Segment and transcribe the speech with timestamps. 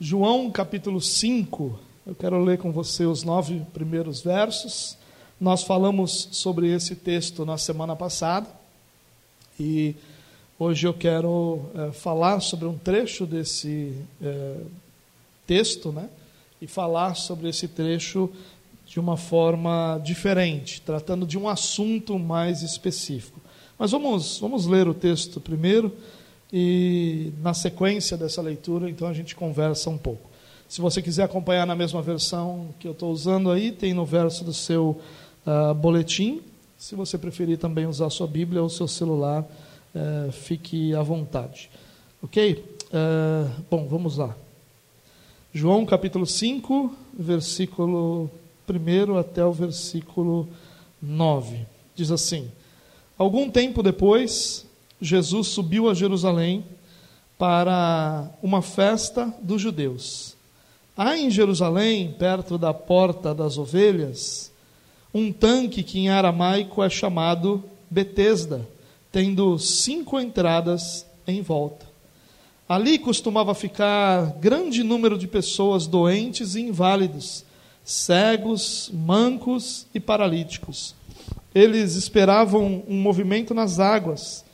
[0.00, 4.96] João capítulo 5, eu quero ler com você os nove primeiros versos.
[5.40, 8.48] Nós falamos sobre esse texto na semana passada
[9.58, 9.96] e
[10.56, 13.92] hoje eu quero é, falar sobre um trecho desse
[14.22, 14.60] é,
[15.44, 16.08] texto, né?
[16.62, 18.30] E falar sobre esse trecho
[18.86, 23.40] de uma forma diferente, tratando de um assunto mais específico.
[23.76, 25.92] Mas vamos, vamos ler o texto primeiro
[26.52, 30.28] e na sequência dessa leitura, então a gente conversa um pouco.
[30.68, 34.44] Se você quiser acompanhar na mesma versão que eu estou usando aí, tem no verso
[34.44, 35.00] do seu
[35.46, 36.42] uh, boletim.
[36.76, 39.42] Se você preferir também usar sua Bíblia ou seu celular,
[39.94, 41.70] uh, fique à vontade.
[42.22, 42.64] Ok?
[42.84, 44.36] Uh, bom, vamos lá.
[45.52, 48.30] João capítulo 5, versículo
[48.68, 50.46] 1 até o versículo
[51.00, 51.66] 9.
[51.94, 52.50] Diz assim:
[53.16, 54.66] Algum tempo depois,
[55.00, 56.64] Jesus subiu a Jerusalém
[57.38, 60.36] para uma festa dos judeus.
[60.96, 64.50] Há em Jerusalém, perto da porta das ovelhas,
[65.14, 68.68] um tanque que em aramaico é chamado Betesda,
[69.12, 71.86] tendo cinco entradas em volta.
[72.68, 77.44] Ali costumava ficar grande número de pessoas doentes e inválidos,
[77.84, 80.94] cegos, mancos e paralíticos.
[81.54, 84.44] Eles esperavam um movimento nas águas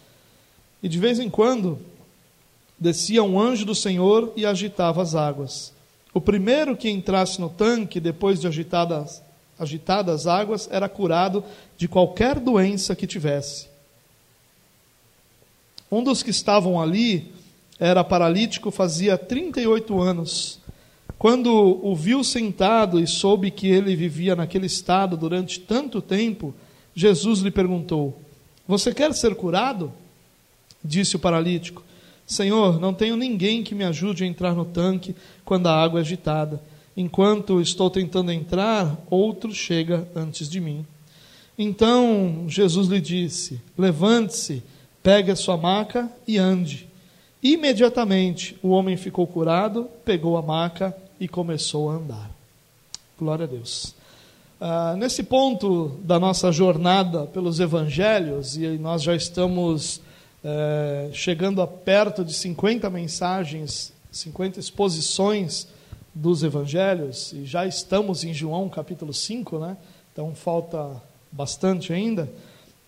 [0.85, 1.79] e de vez em quando
[2.79, 5.73] descia um anjo do Senhor e agitava as águas.
[6.13, 9.23] O primeiro que entrasse no tanque, depois de agitadas,
[9.59, 11.43] agitadas as águas, era curado
[11.79, 13.67] de qualquer doença que tivesse.
[15.91, 17.33] Um dos que estavam ali
[17.81, 20.61] era paralítico, fazia 38 anos.
[21.19, 26.55] Quando o viu sentado e soube que ele vivia naquele estado durante tanto tempo,
[26.95, 28.21] Jesus lhe perguntou:
[28.69, 29.91] Você quer ser curado?
[30.85, 31.83] Disse o paralítico:
[32.27, 36.03] Senhor, não tenho ninguém que me ajude a entrar no tanque quando a água é
[36.03, 36.61] agitada.
[36.97, 40.87] Enquanto estou tentando entrar, outro chega antes de mim.
[41.59, 44.63] Então Jesus lhe disse: Levante-se,
[45.03, 46.89] pegue a sua maca e ande.
[47.43, 52.31] Imediatamente o homem ficou curado, pegou a maca e começou a andar.
[53.19, 53.95] Glória a Deus.
[54.61, 60.01] Ah, nesse ponto da nossa jornada pelos evangelhos, e nós já estamos
[60.45, 65.67] é, chegando a perto de 50 mensagens, 50 exposições
[66.15, 69.77] dos evangelhos, e já estamos em João capítulo 5, né?
[70.13, 71.03] então falta
[71.33, 72.31] bastante ainda.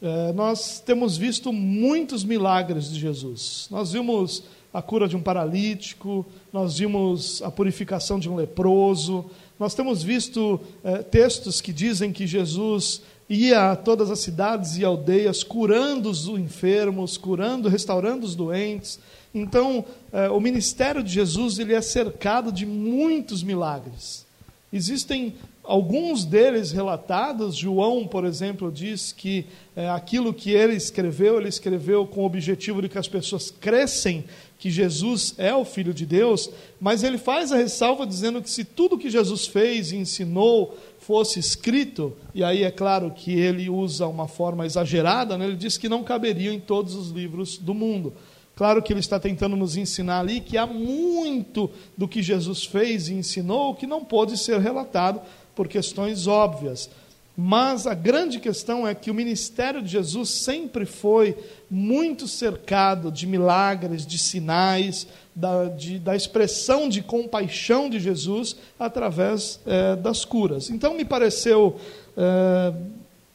[0.01, 3.67] É, nós temos visto muitos milagres de Jesus.
[3.71, 9.25] Nós vimos a cura de um paralítico, nós vimos a purificação de um leproso,
[9.59, 14.85] nós temos visto é, textos que dizem que Jesus ia a todas as cidades e
[14.85, 19.01] aldeias curando os enfermos, curando, restaurando os doentes.
[19.35, 24.25] Então, eh, o ministério de Jesus ele é cercado de muitos milagres.
[24.73, 25.35] Existem
[25.67, 27.57] alguns deles relatados.
[27.57, 29.45] João, por exemplo, diz que
[29.75, 34.25] eh, aquilo que ele escreveu, ele escreveu com o objetivo de que as pessoas crescem
[34.59, 36.51] que Jesus é o Filho de Deus,
[36.81, 41.39] mas ele faz a ressalva dizendo que se tudo que Jesus fez e ensinou fosse
[41.39, 45.45] escrito, e aí é claro que ele usa uma forma exagerada, né?
[45.45, 48.13] ele diz que não caberia em todos os livros do mundo.
[48.57, 53.09] Claro que ele está tentando nos ensinar ali que há muito do que Jesus fez
[53.09, 55.21] e ensinou que não pode ser relatado
[55.55, 56.91] por questões óbvias.
[57.37, 61.37] Mas a grande questão é que o ministério de Jesus sempre foi
[61.71, 65.07] muito cercado de milagres, de sinais,
[65.37, 70.71] da, de, da expressão de compaixão de Jesus através é, das curas.
[70.71, 71.77] Então, me pareceu
[72.17, 72.73] é,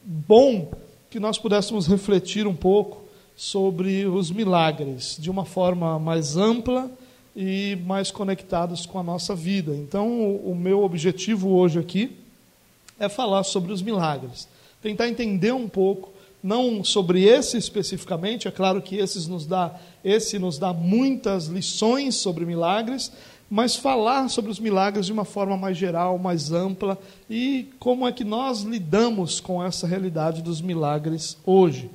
[0.02, 0.68] bom
[1.08, 3.00] que nós pudéssemos refletir um pouco
[3.36, 6.90] sobre os milagres de uma forma mais ampla
[7.36, 9.72] e mais conectados com a nossa vida.
[9.72, 12.16] Então, o, o meu objetivo hoje aqui
[12.98, 14.48] é falar sobre os milagres.
[14.82, 16.12] Tentar entender um pouco,
[16.42, 22.16] não sobre esse especificamente, é claro que esse nos dá, esse nos dá muitas lições
[22.16, 23.12] sobre milagres,
[23.48, 26.98] mas falar sobre os milagres de uma forma mais geral, mais ampla
[27.28, 31.90] e como é que nós lidamos com essa realidade dos milagres hoje.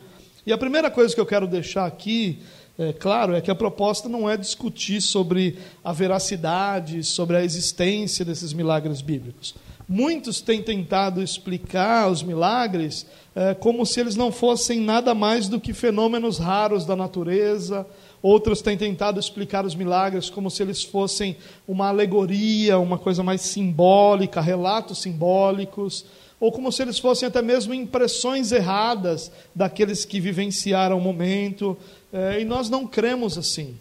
[0.45, 2.39] E a primeira coisa que eu quero deixar aqui,
[2.77, 8.23] é, claro, é que a proposta não é discutir sobre a veracidade, sobre a existência
[8.23, 9.55] desses milagres bíblicos.
[9.89, 13.05] Muitos têm tentado explicar os milagres
[13.37, 17.85] é, como se eles não fossem nada mais do que fenômenos raros da natureza.
[18.19, 21.37] Outros têm tentado explicar os milagres como se eles fossem
[21.67, 26.03] uma alegoria, uma coisa mais simbólica, relatos simbólicos,
[26.39, 31.77] ou como se eles fossem até mesmo impressões erradas daqueles que vivenciaram o momento.
[32.11, 33.77] É, e nós não cremos assim.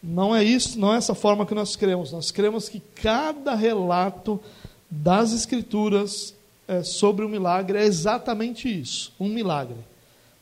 [0.00, 2.12] Não é isso, não é essa forma que nós cremos.
[2.12, 4.38] Nós cremos que cada relato
[4.88, 6.36] das Escrituras
[6.72, 9.76] é, sobre o milagre é exatamente isso, um milagre.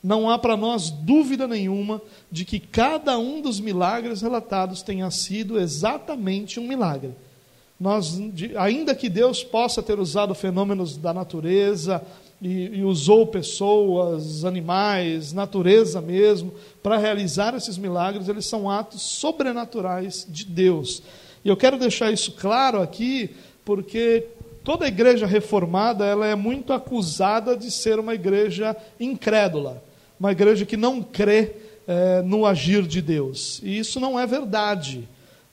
[0.03, 2.01] Não há para nós dúvida nenhuma
[2.31, 7.13] de que cada um dos milagres relatados tenha sido exatamente um milagre.
[7.79, 8.19] Nós,
[8.57, 12.01] ainda que Deus possa ter usado fenômenos da natureza,
[12.41, 16.51] e, e usou pessoas, animais, natureza mesmo,
[16.81, 21.03] para realizar esses milagres, eles são atos sobrenaturais de Deus.
[21.45, 23.29] E eu quero deixar isso claro aqui,
[23.63, 24.25] porque
[24.63, 29.83] toda igreja reformada ela é muito acusada de ser uma igreja incrédula,
[30.19, 31.55] uma igreja que não crê
[31.87, 33.59] é, no agir de Deus.
[33.63, 35.07] E isso não é verdade.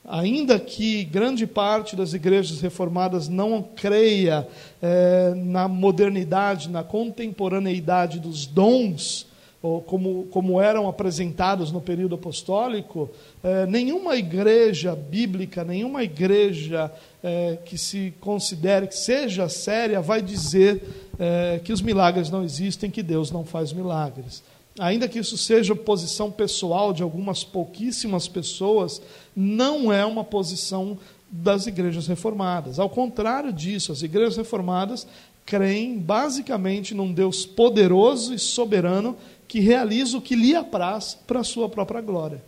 [0.07, 4.47] Ainda que grande parte das igrejas reformadas não creia
[4.81, 9.27] é, na modernidade, na contemporaneidade dos dons,
[9.61, 13.09] ou como, como eram apresentados no período apostólico,
[13.43, 16.91] é, nenhuma igreja bíblica, nenhuma igreja
[17.21, 20.81] é, que se considere que seja séria vai dizer
[21.19, 24.41] é, que os milagres não existem, que Deus não faz milagres
[24.79, 29.01] ainda que isso seja posição pessoal de algumas pouquíssimas pessoas,
[29.35, 30.97] não é uma posição
[31.29, 32.79] das igrejas reformadas.
[32.79, 35.05] Ao contrário disso, as igrejas reformadas
[35.45, 39.15] creem basicamente num Deus poderoso e soberano
[39.49, 42.41] que realiza o que lhe apraz para a sua própria glória.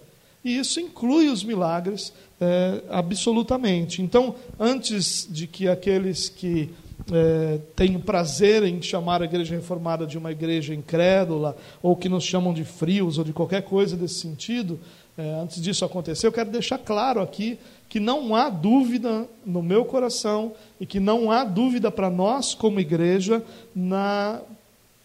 [0.46, 4.02] E isso inclui os milagres é, absolutamente.
[4.02, 6.70] Então, antes de que aqueles que
[7.12, 12.24] é, tenho prazer em chamar a igreja reformada de uma igreja incrédula, ou que nos
[12.24, 14.80] chamam de frios, ou de qualquer coisa desse sentido,
[15.18, 17.58] é, antes disso acontecer, eu quero deixar claro aqui
[17.90, 22.80] que não há dúvida no meu coração e que não há dúvida para nós, como
[22.80, 23.44] igreja,
[23.76, 24.40] na,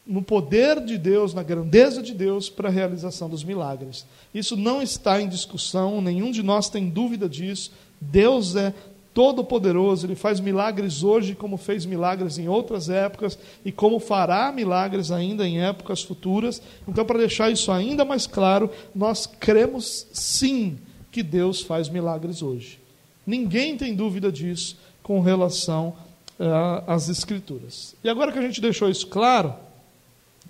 [0.06, 4.06] no poder de Deus, na grandeza de Deus para a realização dos milagres.
[4.32, 7.72] Isso não está em discussão, nenhum de nós tem dúvida disso.
[8.00, 8.72] Deus é
[9.12, 15.10] todo-poderoso, ele faz milagres hoje, como fez milagres em outras épocas e como fará milagres
[15.10, 16.60] ainda em épocas futuras.
[16.86, 20.78] Então, para deixar isso ainda mais claro, nós cremos sim
[21.10, 22.78] que Deus faz milagres hoje.
[23.26, 25.94] Ninguém tem dúvida disso com relação
[26.38, 27.96] uh, às Escrituras.
[28.04, 29.54] E agora que a gente deixou isso claro,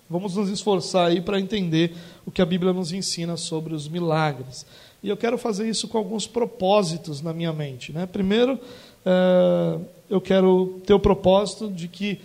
[0.08, 1.94] vamos nos esforçar aí para entender
[2.24, 4.66] o que a Bíblia nos ensina sobre os milagres.
[5.02, 7.92] E eu quero fazer isso com alguns propósitos na minha mente.
[7.92, 8.06] Né?
[8.06, 8.58] Primeiro,
[9.04, 9.78] é,
[10.10, 12.20] eu quero ter o propósito de que,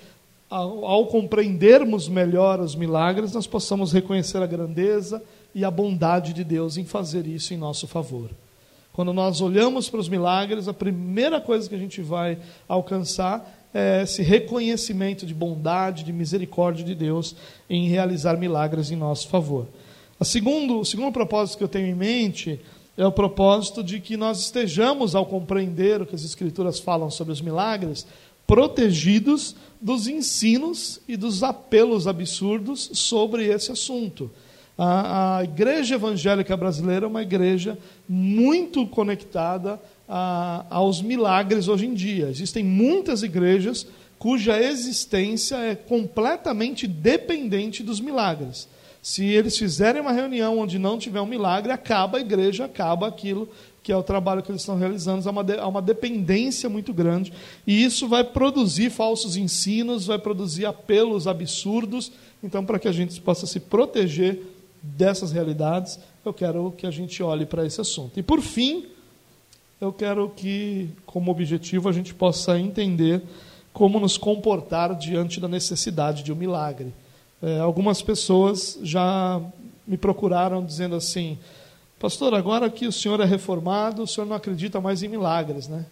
[0.49, 5.21] ao, ao compreendermos melhor os milagres, nós possamos reconhecer a grandeza
[5.53, 8.29] e a bondade de Deus em fazer isso em nosso favor.
[8.93, 12.37] Quando nós olhamos para os milagres, a primeira coisa que a gente vai
[12.67, 17.35] alcançar é esse reconhecimento de bondade, de misericórdia de Deus
[17.69, 19.67] em realizar milagres em nosso favor.
[20.19, 22.59] A segundo, o segundo propósito que eu tenho em mente
[22.97, 27.33] é o propósito de que nós estejamos, ao compreender o que as Escrituras falam sobre
[27.33, 28.05] os milagres,
[28.45, 34.29] protegidos dos ensinos e dos apelos absurdos sobre esse assunto.
[34.77, 37.77] A, a igreja evangélica brasileira é uma igreja
[38.07, 39.79] muito conectada
[40.69, 42.29] aos milagres hoje em dia.
[42.29, 43.87] Existem muitas igrejas
[44.19, 48.67] cuja existência é completamente dependente dos milagres.
[49.01, 53.49] Se eles fizerem uma reunião onde não tiver um milagre, acaba a igreja, acaba aquilo
[53.83, 56.93] que é o trabalho que eles estão realizando, há uma, de, há uma dependência muito
[56.93, 57.33] grande,
[57.65, 62.11] e isso vai produzir falsos ensinos, vai produzir apelos absurdos.
[62.43, 64.39] Então, para que a gente possa se proteger
[64.83, 68.19] dessas realidades, eu quero que a gente olhe para esse assunto.
[68.19, 68.85] E, por fim,
[69.81, 73.23] eu quero que, como objetivo, a gente possa entender
[73.73, 76.93] como nos comportar diante da necessidade de um milagre.
[77.41, 79.41] É, algumas pessoas já
[79.87, 81.39] me procuraram dizendo assim:
[81.99, 85.83] Pastor, agora que o senhor é reformado, o senhor não acredita mais em milagres, né?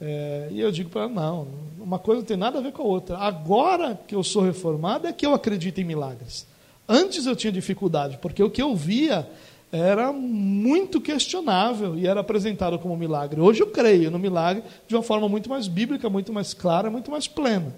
[0.00, 2.86] É, e eu digo para não, uma coisa não tem nada a ver com a
[2.86, 3.18] outra.
[3.18, 6.46] Agora que eu sou reformado é que eu acredito em milagres.
[6.88, 9.28] Antes eu tinha dificuldade, porque o que eu via
[9.70, 13.40] era muito questionável e era apresentado como milagre.
[13.40, 17.10] Hoje eu creio no milagre de uma forma muito mais bíblica, muito mais clara, muito
[17.10, 17.74] mais plena.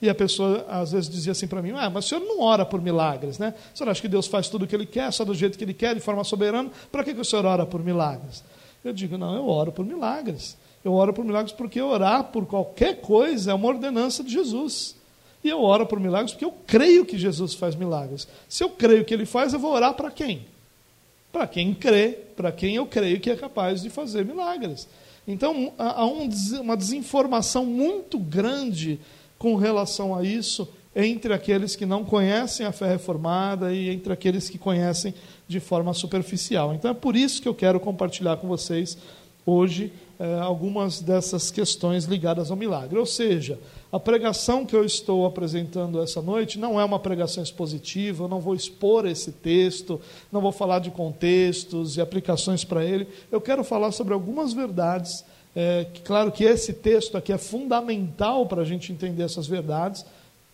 [0.00, 2.64] E a pessoa às vezes dizia assim para mim: ah, mas o senhor não ora
[2.64, 3.54] por milagres, né?
[3.74, 5.64] O senhor acha que Deus faz tudo o que ele quer, só do jeito que
[5.64, 6.70] ele quer, de forma soberana?
[6.92, 8.44] Para que, que o senhor ora por milagres?
[8.84, 10.56] Eu digo: não, eu oro por milagres.
[10.84, 14.94] Eu oro por milagres porque orar por qualquer coisa é uma ordenança de Jesus.
[15.42, 18.28] E eu oro por milagres porque eu creio que Jesus faz milagres.
[18.48, 20.46] Se eu creio que ele faz, eu vou orar para quem?
[21.36, 24.88] Para quem crê, para quem eu creio que é capaz de fazer milagres.
[25.28, 28.98] Então, há uma desinformação muito grande
[29.38, 34.48] com relação a isso entre aqueles que não conhecem a fé reformada e entre aqueles
[34.48, 35.12] que conhecem
[35.46, 36.72] de forma superficial.
[36.72, 38.96] Então é por isso que eu quero compartilhar com vocês
[39.44, 42.98] hoje é, algumas dessas questões ligadas ao milagre.
[42.98, 43.58] Ou seja,
[43.96, 48.40] a pregação que eu estou apresentando essa noite não é uma pregação expositiva, eu não
[48.40, 49.98] vou expor esse texto,
[50.30, 53.08] não vou falar de contextos e aplicações para ele.
[53.32, 55.24] Eu quero falar sobre algumas verdades.
[55.54, 60.04] É, claro que esse texto aqui é fundamental para a gente entender essas verdades,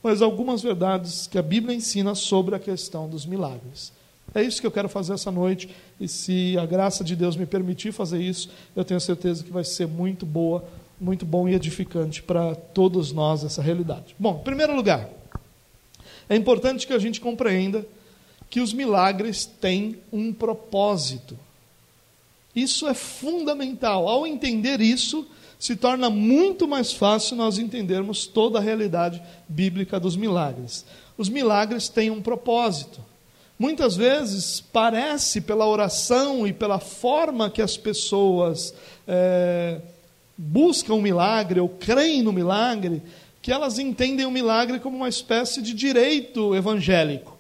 [0.00, 3.92] mas algumas verdades que a Bíblia ensina sobre a questão dos milagres.
[4.32, 5.68] É isso que eu quero fazer essa noite,
[6.00, 9.64] e se a graça de Deus me permitir fazer isso, eu tenho certeza que vai
[9.64, 10.64] ser muito boa,
[11.02, 14.14] muito bom e edificante para todos nós essa realidade.
[14.16, 15.08] Bom, em primeiro lugar,
[16.28, 17.84] é importante que a gente compreenda
[18.48, 21.36] que os milagres têm um propósito.
[22.54, 24.06] Isso é fundamental.
[24.06, 25.26] Ao entender isso,
[25.58, 30.84] se torna muito mais fácil nós entendermos toda a realidade bíblica dos milagres.
[31.18, 33.00] Os milagres têm um propósito.
[33.58, 38.74] Muitas vezes parece, pela oração e pela forma que as pessoas
[39.06, 39.80] é,
[40.36, 43.02] buscam o milagre ou creem no milagre,
[43.40, 47.36] que elas entendem o milagre como uma espécie de direito evangélico,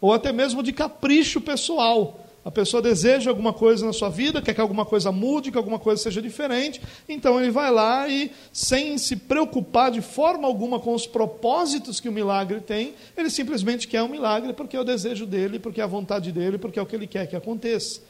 [0.00, 2.18] ou até mesmo de capricho pessoal.
[2.44, 5.78] A pessoa deseja alguma coisa na sua vida, quer que alguma coisa mude, que alguma
[5.78, 10.92] coisa seja diferente, então ele vai lá e, sem se preocupar de forma alguma com
[10.92, 15.24] os propósitos que o milagre tem, ele simplesmente quer um milagre porque é o desejo
[15.24, 18.00] dele, porque é a vontade dele, porque é o que ele quer que aconteça.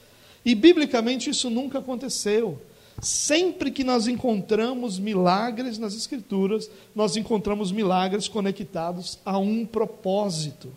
[0.44, 2.58] E biblicamente isso nunca aconteceu.
[3.02, 10.72] Sempre que nós encontramos milagres nas Escrituras, nós encontramos milagres conectados a um propósito.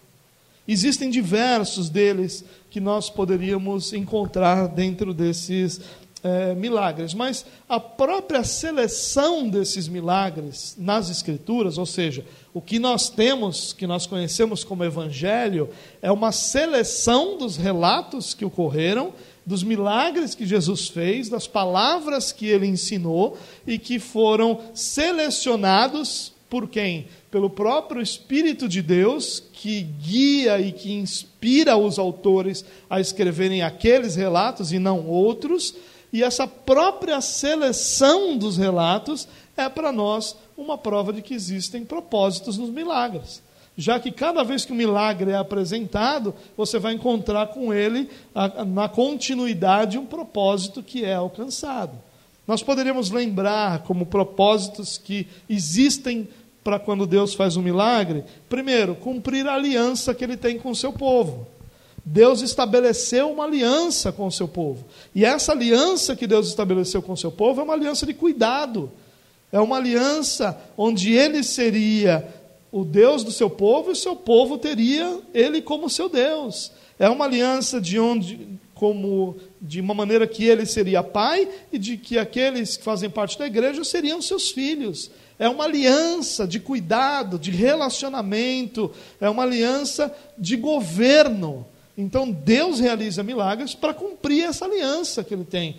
[0.68, 5.80] Existem diversos deles que nós poderíamos encontrar dentro desses
[6.24, 13.08] é, milagres, mas a própria seleção desses milagres nas Escrituras, ou seja, o que nós
[13.08, 15.70] temos, que nós conhecemos como Evangelho,
[16.02, 19.14] é uma seleção dos relatos que ocorreram,
[19.46, 26.68] dos milagres que Jesus fez, das palavras que ele ensinou e que foram selecionados por
[26.68, 27.08] quem?
[27.30, 34.16] Pelo próprio Espírito de Deus, que guia e que inspira os autores a escreverem aqueles
[34.16, 35.76] relatos e não outros,
[36.14, 42.58] e essa própria seleção dos relatos é para nós uma prova de que existem propósitos
[42.58, 43.44] nos milagres.
[43.78, 48.10] Já que cada vez que o milagre é apresentado, você vai encontrar com ele,
[48.68, 51.94] na continuidade, um propósito que é alcançado.
[52.48, 56.28] Nós poderíamos lembrar como propósitos que existem
[56.64, 58.24] para quando Deus faz um milagre?
[58.50, 61.48] Primeiro, cumprir a aliança que ele tem com o seu povo.
[62.04, 64.86] Deus estabeleceu uma aliança com o seu povo.
[65.14, 68.92] E essa aliança que Deus estabeleceu com o seu povo é uma aliança de cuidado.
[69.52, 72.28] É uma aliança onde ele seria
[72.76, 76.74] o Deus do seu povo e o seu povo teria ele como seu Deus.
[77.00, 81.96] É uma aliança de onde como de uma maneira que ele seria pai e de
[81.96, 85.10] que aqueles que fazem parte da igreja seriam seus filhos.
[85.40, 88.92] É uma aliança de cuidado, de relacionamento,
[89.22, 91.66] é uma aliança de governo.
[91.98, 95.78] Então Deus realiza milagres para cumprir essa aliança que ele tem.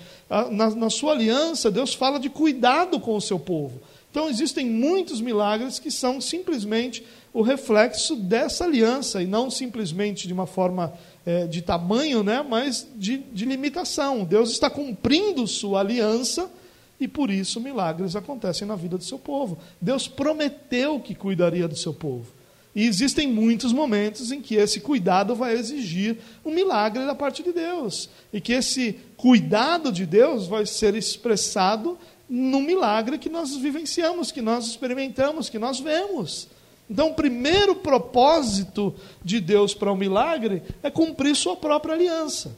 [0.51, 3.83] Na, na, sua aliança, Deus fala de cuidado com o seu povo.
[4.17, 7.05] Então existem muitos milagres que são simplesmente
[7.35, 10.95] o reflexo dessa aliança, e não simplesmente de uma forma
[11.27, 14.25] é, de tamanho, né, mas de, de limitação.
[14.25, 16.51] Deus está cumprindo sua aliança
[16.99, 19.59] e por isso milagres acontecem na vida do seu povo.
[19.79, 22.33] Deus prometeu que cuidaria do seu povo.
[22.75, 27.53] E existem muitos momentos em que esse cuidado vai exigir um milagre da parte de
[27.53, 28.09] Deus.
[28.33, 34.43] E que esse cuidado de Deus vai ser expressado no milagre que nós vivenciamos, que
[34.43, 36.49] nós experimentamos, que nós vemos.
[36.89, 42.57] Então, o primeiro propósito de Deus para o milagre é cumprir sua própria aliança.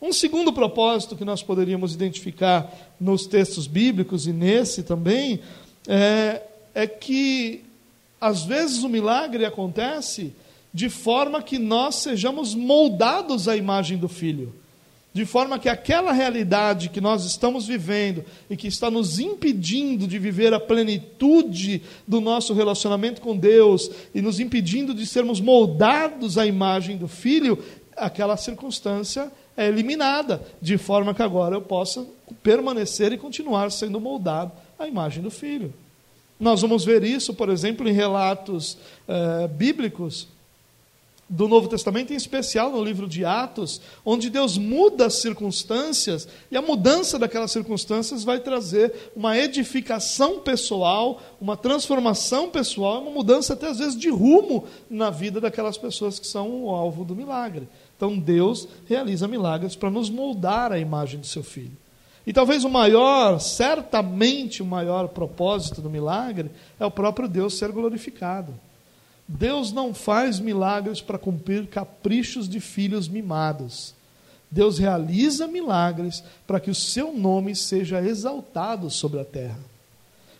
[0.00, 5.40] Um segundo propósito que nós poderíamos identificar nos textos bíblicos e nesse também
[5.86, 6.42] é,
[6.74, 7.62] é que
[8.20, 10.34] às vezes o milagre acontece
[10.74, 14.52] de forma que nós sejamos moldados à imagem do Filho.
[15.14, 20.18] De forma que aquela realidade que nós estamos vivendo e que está nos impedindo de
[20.18, 26.46] viver a plenitude do nosso relacionamento com Deus e nos impedindo de sermos moldados à
[26.46, 27.62] imagem do Filho,
[27.94, 32.06] aquela circunstância é eliminada, de forma que agora eu possa
[32.42, 35.74] permanecer e continuar sendo moldado à imagem do Filho.
[36.40, 40.26] Nós vamos ver isso, por exemplo, em relatos é, bíblicos,
[41.28, 46.56] do Novo Testamento, em especial no livro de Atos, onde Deus muda as circunstâncias e
[46.56, 53.68] a mudança daquelas circunstâncias vai trazer uma edificação pessoal, uma transformação pessoal, uma mudança até
[53.68, 57.66] às vezes de rumo na vida daquelas pessoas que são o alvo do milagre.
[57.96, 61.76] Então Deus realiza milagres para nos moldar a imagem do seu filho.
[62.26, 67.72] E talvez o maior, certamente o maior propósito do milagre é o próprio Deus ser
[67.72, 68.54] glorificado.
[69.26, 73.94] Deus não faz milagres para cumprir caprichos de filhos mimados.
[74.50, 79.58] Deus realiza milagres para que o seu nome seja exaltado sobre a terra.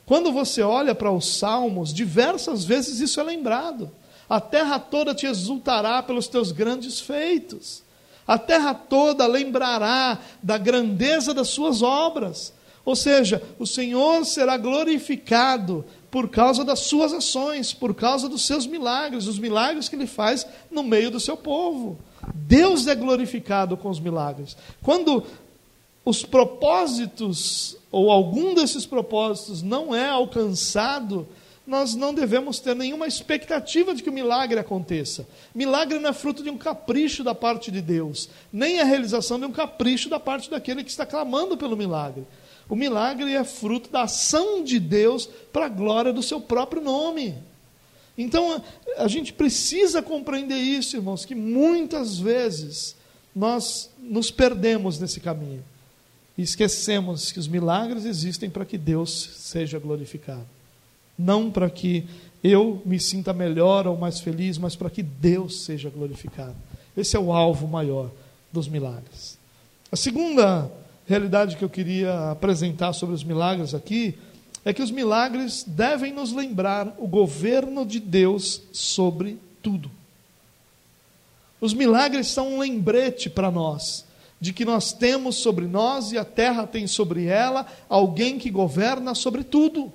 [0.05, 3.91] Quando você olha para os salmos, diversas vezes isso é lembrado.
[4.29, 7.83] A terra toda te exultará pelos teus grandes feitos.
[8.27, 12.53] A terra toda lembrará da grandeza das suas obras.
[12.85, 18.67] Ou seja, o Senhor será glorificado por causa das suas ações, por causa dos seus
[18.67, 21.99] milagres, os milagres que ele faz no meio do seu povo.
[22.35, 24.55] Deus é glorificado com os milagres.
[24.83, 25.25] Quando
[26.05, 31.27] os propósitos, ou algum desses propósitos, não é alcançado,
[31.67, 35.27] nós não devemos ter nenhuma expectativa de que o milagre aconteça.
[35.55, 39.47] Milagre não é fruto de um capricho da parte de Deus, nem a realização de
[39.47, 42.27] um capricho da parte daquele que está clamando pelo milagre.
[42.69, 47.35] O milagre é fruto da ação de Deus para a glória do seu próprio nome.
[48.17, 48.63] Então,
[48.97, 52.95] a gente precisa compreender isso, irmãos, que muitas vezes
[53.35, 55.65] nós nos perdemos nesse caminho
[56.37, 60.47] e esquecemos que os milagres existem para que Deus seja glorificado.
[61.19, 62.05] Não para que
[62.43, 66.57] eu me sinta melhor ou mais feliz, mas para que Deus seja glorificado.
[66.97, 68.11] Esse é o alvo maior
[68.53, 69.39] dos milagres.
[69.91, 70.71] A segunda
[71.13, 74.15] realidade que eu queria apresentar sobre os milagres aqui
[74.65, 79.91] é que os milagres devem nos lembrar o governo de Deus sobre tudo.
[81.61, 84.07] Os milagres são um lembrete para nós
[84.41, 89.15] de que nós temos sobre nós e a terra tem sobre ela alguém que governa
[89.15, 89.93] sobre tudo.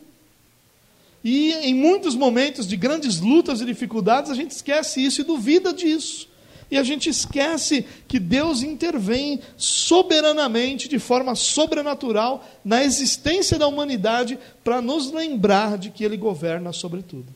[1.23, 5.73] E em muitos momentos de grandes lutas e dificuldades, a gente esquece isso e duvida
[5.73, 6.29] disso.
[6.69, 14.37] E a gente esquece que Deus intervém soberanamente, de forma sobrenatural, na existência da humanidade,
[14.63, 17.27] para nos lembrar de que Ele governa sobre tudo.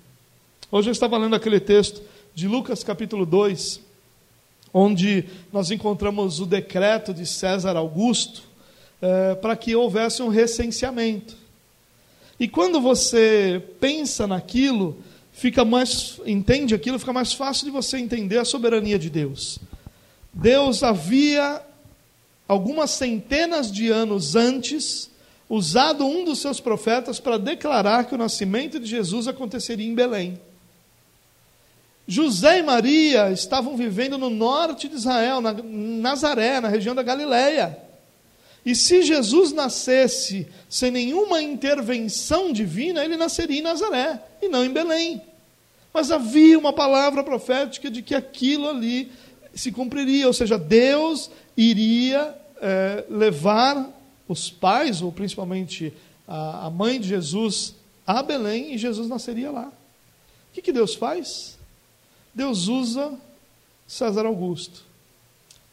[0.70, 2.02] Hoje eu estava lendo aquele texto
[2.36, 3.82] de Lucas capítulo 2,
[4.74, 8.44] onde nós encontramos o decreto de César Augusto
[9.02, 11.36] é, para que houvesse um recenseamento.
[12.40, 14.98] E quando você pensa naquilo,
[15.32, 19.60] fica mais, entende aquilo, fica mais fácil de você entender a soberania de Deus.
[20.34, 21.62] Deus havia,
[22.48, 25.10] algumas centenas de anos antes,
[25.50, 30.40] usado um dos seus profetas para declarar que o nascimento de Jesus aconteceria em Belém.
[32.08, 37.78] José e Maria estavam vivendo no norte de Israel, na Nazaré, na região da Galileia.
[38.66, 44.72] E se Jesus nascesse sem nenhuma intervenção divina, ele nasceria em Nazaré e não em
[44.72, 45.22] Belém.
[45.94, 49.12] Mas havia uma palavra profética de que aquilo ali
[49.54, 53.90] se cumpriria, ou seja, Deus iria é, levar
[54.28, 55.92] os pais, ou principalmente
[56.28, 59.68] a, a, mãe de Jesus, a Belém e Jesus nasceria lá.
[59.68, 61.58] O que, que Deus faz?
[62.34, 63.12] Deus usa
[63.88, 64.91] César Augusto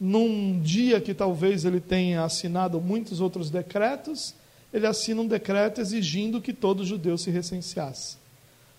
[0.00, 4.34] num dia que talvez ele tenha assinado muitos outros decretos,
[4.72, 8.16] ele assina um decreto exigindo que todo judeu se recenseasse.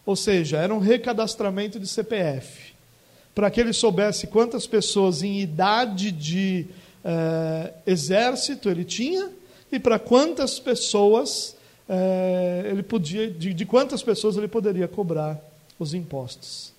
[0.06, 2.74] Ou seja, era um recadastramento de CPF,
[3.36, 6.68] para que ele soubesse quantas pessoas em idade de
[7.04, 9.30] eh, exército ele tinha
[9.72, 11.56] e para quantas pessoas
[11.88, 15.40] eh, ele podia, de, de quantas pessoas ele poderia cobrar
[15.78, 16.74] os impostos.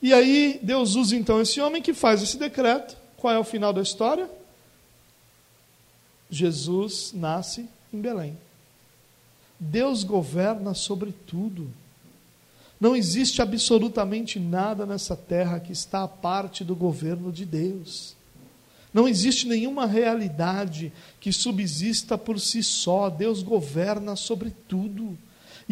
[0.00, 3.72] E aí Deus usa então esse homem que faz esse decreto qual é o final
[3.72, 4.28] da história?
[6.28, 8.36] Jesus nasce em Belém.
[9.60, 11.70] Deus governa sobre tudo.
[12.80, 18.16] Não existe absolutamente nada nessa terra que está à parte do governo de Deus.
[18.92, 23.08] Não existe nenhuma realidade que subsista por si só.
[23.08, 25.16] Deus governa sobre tudo.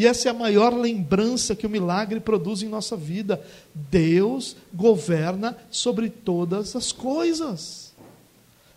[0.01, 3.39] E essa é a maior lembrança que o milagre produz em nossa vida.
[3.75, 7.93] Deus governa sobre todas as coisas.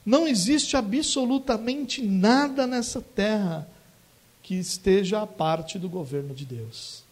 [0.06, 3.66] Não existe absolutamente nada nessa terra
[4.42, 7.06] que esteja à parte do governo de Deus.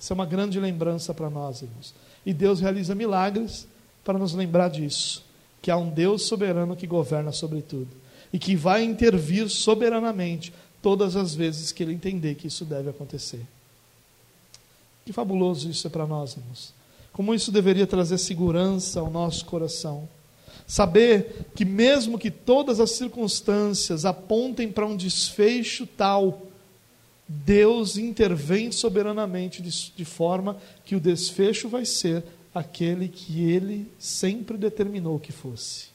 [0.00, 1.94] Isso é uma grande lembrança para nós, irmãos.
[2.24, 3.68] E Deus realiza milagres
[4.06, 5.22] para nos lembrar disso,
[5.60, 7.90] que há um Deus soberano que governa sobre tudo
[8.32, 10.50] e que vai intervir soberanamente
[10.82, 13.44] todas as vezes que ele entender que isso deve acontecer.
[15.04, 16.74] Que fabuloso isso é para nós, irmãos.
[17.12, 20.08] como isso deveria trazer segurança ao nosso coração.
[20.66, 26.42] Saber que, mesmo que todas as circunstâncias apontem para um desfecho tal,
[27.26, 34.56] Deus intervém soberanamente de, de forma que o desfecho vai ser aquele que ele sempre
[34.56, 35.86] determinou que fosse.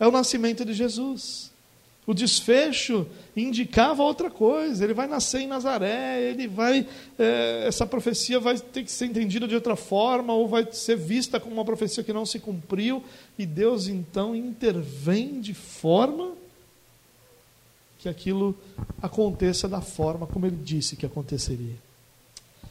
[0.00, 1.51] É o nascimento de Jesus.
[2.04, 4.82] O desfecho indicava outra coisa.
[4.82, 6.86] Ele vai nascer em Nazaré, ele vai.
[7.18, 11.38] É, essa profecia vai ter que ser entendida de outra forma, ou vai ser vista
[11.38, 13.04] como uma profecia que não se cumpriu.
[13.38, 16.32] E Deus então intervém de forma
[18.00, 18.58] que aquilo
[19.00, 21.76] aconteça da forma como ele disse que aconteceria.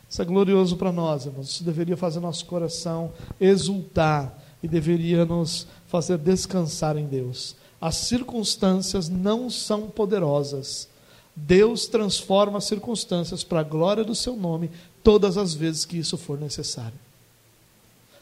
[0.09, 1.51] Isso é glorioso para nós, irmãos.
[1.51, 7.55] Isso deveria fazer nosso coração exultar e deveria nos fazer descansar em Deus.
[7.81, 10.87] As circunstâncias não são poderosas.
[11.35, 14.69] Deus transforma as circunstâncias para a glória do seu nome
[15.03, 16.93] todas as vezes que isso for necessário.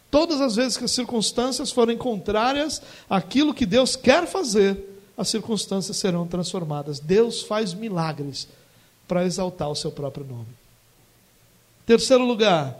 [0.10, 5.98] Todas as vezes que as circunstâncias forem contrárias àquilo que Deus quer fazer, as circunstâncias
[5.98, 7.00] serão transformadas.
[7.00, 8.48] Deus faz milagres
[9.08, 10.48] para exaltar o seu próprio nome.
[11.86, 12.80] Terceiro lugar,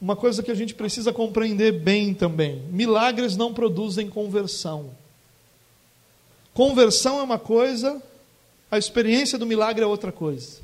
[0.00, 4.90] uma coisa que a gente precisa compreender bem também: milagres não produzem conversão.
[6.56, 8.02] Conversão é uma coisa,
[8.70, 10.60] a experiência do milagre é outra coisa.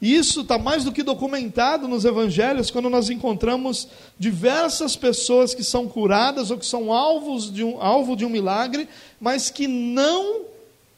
[0.00, 3.86] E isso está mais do que documentado nos evangelhos, quando nós encontramos
[4.18, 8.88] diversas pessoas que são curadas ou que são alvos de um, alvo de um milagre,
[9.20, 10.46] mas que não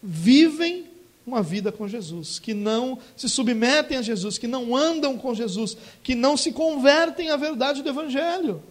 [0.01, 0.85] vivem
[1.27, 5.77] uma vida com Jesus, que não se submetem a Jesus, que não andam com Jesus,
[6.01, 8.63] que não se convertem à verdade do Evangelho.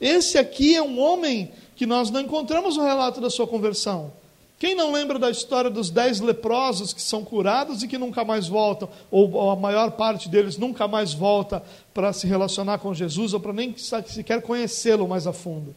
[0.00, 4.20] Esse aqui é um homem que nós não encontramos o relato da sua conversão.
[4.62, 8.46] Quem não lembra da história dos dez leprosos que são curados e que nunca mais
[8.46, 11.60] voltam, ou a maior parte deles nunca mais volta
[11.92, 15.74] para se relacionar com Jesus, ou para nem sequer conhecê-lo mais a fundo?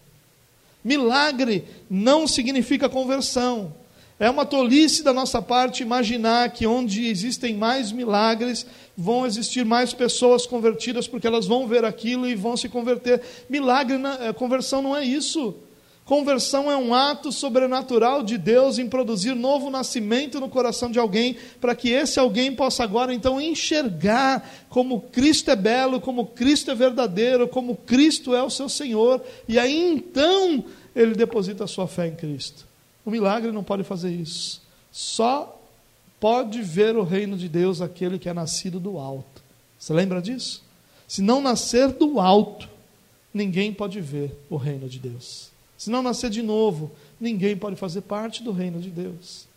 [0.84, 3.74] Milagre não significa conversão.
[4.20, 9.96] É uma tolice da nossa parte imaginar que onde existem mais milagres, vão existir mais
[9.96, 13.20] pessoas convertidas, porque elas vão ver aquilo e vão se converter.
[13.50, 15.56] Milagre, eh, conversão não é isso.
[16.06, 21.36] Conversão é um ato sobrenatural de Deus em produzir novo nascimento no coração de alguém,
[21.60, 26.76] para que esse alguém possa agora então enxergar como Cristo é belo, como Cristo é
[26.76, 30.64] verdadeiro, como Cristo é o seu Senhor, e aí então
[30.96, 32.68] ele deposita a sua fé em Cristo.
[33.04, 34.62] O milagre não pode fazer isso.
[34.92, 35.60] Só
[36.20, 39.44] pode ver o reino de Deus aquele que é nascido do alto.
[39.80, 40.64] Você lembra disso?
[41.08, 42.70] Se não nascer do alto,
[43.34, 45.55] ninguém pode ver o reino de Deus.
[45.86, 46.90] Se não nascer de novo,
[47.22, 49.48] ninguém pode fazer parte do reino de Deus.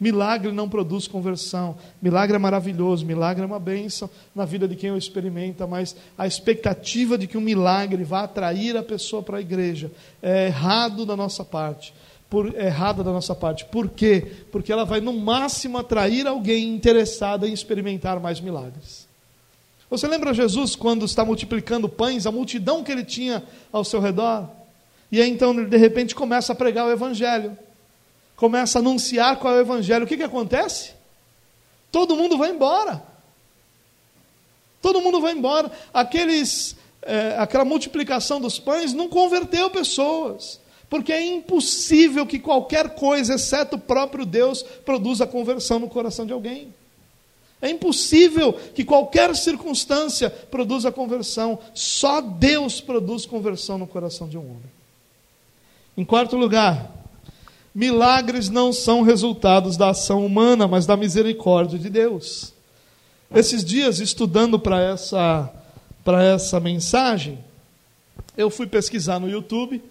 [0.00, 1.76] Milagre não produz conversão.
[2.00, 6.26] Milagre é maravilhoso, milagre é uma bênção na vida de quem o experimenta, mas a
[6.26, 11.14] expectativa de que um milagre vá atrair a pessoa para a igreja é errado da
[11.14, 11.92] nossa parte.
[12.30, 13.66] Por, é errada da nossa parte.
[13.66, 14.26] Por quê?
[14.50, 19.06] Porque ela vai no máximo atrair alguém interessado em experimentar mais milagres.
[19.90, 24.56] Você lembra Jesus quando está multiplicando pães, a multidão que ele tinha ao seu redor?
[25.10, 27.56] E aí então de repente começa a pregar o Evangelho,
[28.36, 30.04] começa a anunciar qual é o Evangelho.
[30.04, 30.92] O que, que acontece?
[31.90, 33.02] Todo mundo vai embora.
[34.80, 35.70] Todo mundo vai embora.
[35.92, 40.60] Aqueles, é, aquela multiplicação dos pães não converteu pessoas.
[40.88, 46.32] Porque é impossível que qualquer coisa, exceto o próprio Deus, produza conversão no coração de
[46.32, 46.72] alguém.
[47.60, 51.58] É impossível que qualquer circunstância produza conversão.
[51.74, 54.77] Só Deus produz conversão no coração de um homem.
[55.98, 56.94] Em quarto lugar,
[57.74, 62.52] milagres não são resultados da ação humana, mas da misericórdia de Deus.
[63.34, 65.52] Esses dias, estudando para essa,
[66.32, 67.40] essa mensagem,
[68.36, 69.82] eu fui pesquisar no YouTube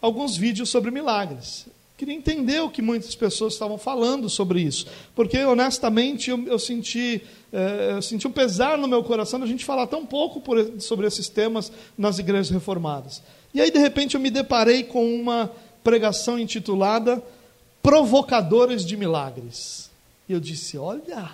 [0.00, 1.66] alguns vídeos sobre milagres.
[1.96, 7.20] Queria entender o que muitas pessoas estavam falando sobre isso, porque honestamente eu, eu senti,
[7.52, 10.80] é, eu senti um pesar no meu coração de a gente falar tão pouco por,
[10.80, 13.20] sobre esses temas nas igrejas reformadas.
[13.52, 15.50] E aí, de repente, eu me deparei com uma
[15.82, 17.22] pregação intitulada
[17.82, 19.90] Provocadores de Milagres.
[20.28, 21.32] E eu disse: Olha.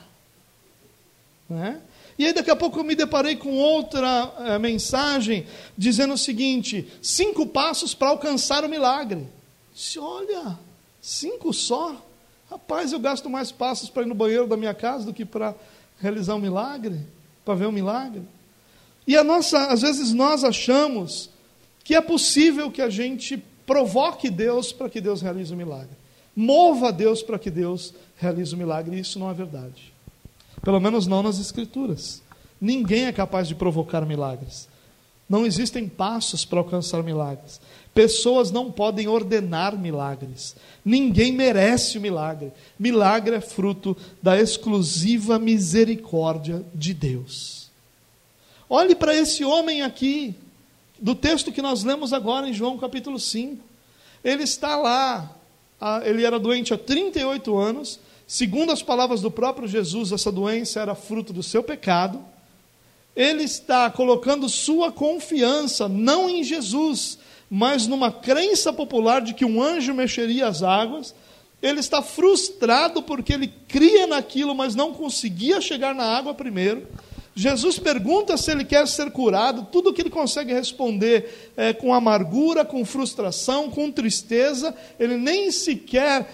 [1.49, 1.81] Né?
[2.19, 5.47] E aí, daqui a pouco, eu me deparei com outra é, mensagem
[5.77, 9.21] dizendo o seguinte: cinco passos para alcançar o milagre.
[9.21, 9.29] Eu
[9.75, 10.59] disse: Olha,
[11.01, 12.01] cinco só?
[12.49, 15.55] Rapaz, eu gasto mais passos para ir no banheiro da minha casa do que para
[16.01, 17.01] realizar um milagre,
[17.45, 18.23] para ver um milagre.
[19.07, 21.31] E a nossa, às vezes nós achamos
[21.85, 25.97] que é possível que a gente provoque Deus para que Deus realize o um milagre.
[26.35, 28.97] Mova Deus para que Deus realize o um milagre.
[28.97, 29.93] E isso não é verdade.
[30.63, 32.23] Pelo menos não nas Escrituras.
[32.61, 34.67] Ninguém é capaz de provocar milagres.
[35.29, 37.61] Não existem passos para alcançar milagres.
[37.95, 40.57] Pessoas não podem ordenar milagres.
[40.85, 42.53] Ninguém merece o milagre.
[42.79, 47.71] Milagre é fruto da exclusiva misericórdia de Deus.
[48.69, 50.35] Olhe para esse homem aqui,
[51.05, 53.63] do texto que nós lemos agora em João capítulo 5.
[54.25, 55.37] Ele está lá,
[56.03, 58.01] ele era doente há 38 anos.
[58.27, 62.25] Segundo as palavras do próprio Jesus, essa doença era fruto do seu pecado.
[63.15, 67.19] Ele está colocando sua confiança não em Jesus,
[67.51, 71.15] mas numa crença popular de que um anjo mexeria as águas.
[71.61, 76.89] Ele está frustrado porque ele cria naquilo, mas não conseguia chegar na água primeiro.
[77.37, 82.65] Jesus pergunta se ele quer ser curado, tudo que ele consegue responder é com amargura,
[82.65, 86.29] com frustração, com tristeza, ele nem sequer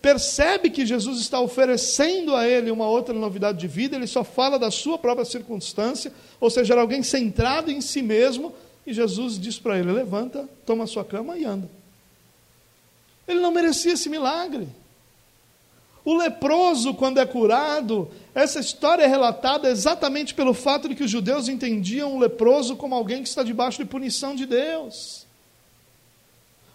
[0.00, 4.58] percebe que Jesus está oferecendo a ele uma outra novidade de vida, ele só fala
[4.58, 8.54] da sua própria circunstância, ou seja, era alguém centrado em si mesmo,
[8.86, 11.68] e Jesus diz para ele: levanta, toma sua cama e anda.
[13.28, 14.66] Ele não merecia esse milagre.
[16.04, 21.10] O leproso, quando é curado, essa história é relatada exatamente pelo fato de que os
[21.10, 25.26] judeus entendiam o leproso como alguém que está debaixo de punição de Deus.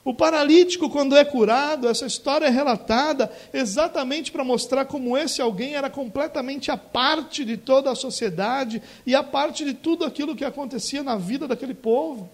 [0.04, 5.74] O paralítico, quando é curado, essa história é relatada exatamente para mostrar como esse alguém
[5.74, 10.46] era completamente a parte de toda a sociedade e a parte de tudo aquilo que
[10.46, 12.30] acontecia na vida daquele povo.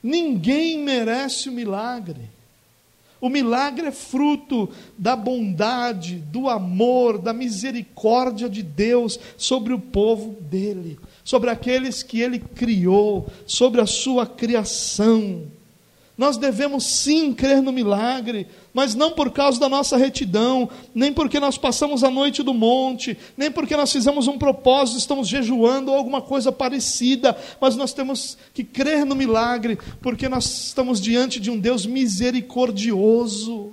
[0.00, 2.37] Ninguém merece o milagre.
[3.20, 10.36] O milagre é fruto da bondade, do amor, da misericórdia de Deus sobre o povo
[10.40, 15.42] dele sobre aqueles que ele criou, sobre a sua criação.
[16.18, 21.38] Nós devemos sim crer no milagre, mas não por causa da nossa retidão, nem porque
[21.38, 25.96] nós passamos a noite do monte, nem porque nós fizemos um propósito, estamos jejuando ou
[25.96, 31.52] alguma coisa parecida, mas nós temos que crer no milagre, porque nós estamos diante de
[31.52, 33.72] um Deus misericordioso.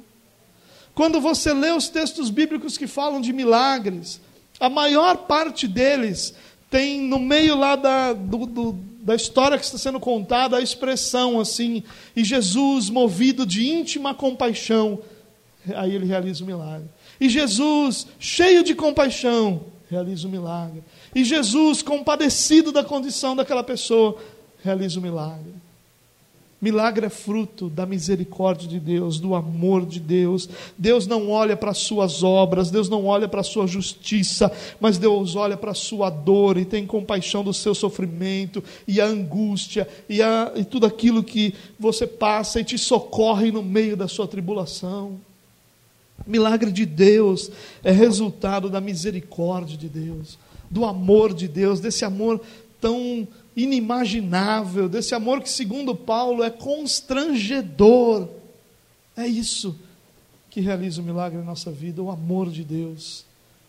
[0.93, 4.21] Quando você lê os textos bíblicos que falam de milagres,
[4.59, 6.35] a maior parte deles
[6.69, 8.71] tem no meio lá da, do, do,
[9.05, 11.83] da história que está sendo contada a expressão assim,
[12.15, 14.99] e Jesus, movido de íntima compaixão,
[15.75, 16.89] aí ele realiza o milagre.
[17.21, 20.83] E Jesus, cheio de compaixão, realiza o milagre.
[21.13, 24.17] E Jesus, compadecido da condição daquela pessoa,
[24.63, 25.53] realiza o milagre.
[26.65, 30.49] Milagre é fruto da misericórdia de Deus, do amor de Deus.
[30.75, 35.35] Deus não olha para as suas obras, Deus não olha para sua justiça, mas Deus
[35.35, 40.23] olha para a sua dor e tem compaixão do seu sofrimento e a angústia e,
[40.23, 45.19] a, e tudo aquilo que você passa e te socorre no meio da sua tribulação.
[46.25, 47.51] Milagre de Deus
[47.83, 52.41] é resultado da misericórdia de Deus, do amor de Deus, desse amor
[52.81, 58.27] tão inimaginável, desse amor que, segundo Paulo, é constrangedor.
[59.15, 59.79] É isso
[60.49, 63.25] que realiza o milagre na nossa vida, o amor de Deus.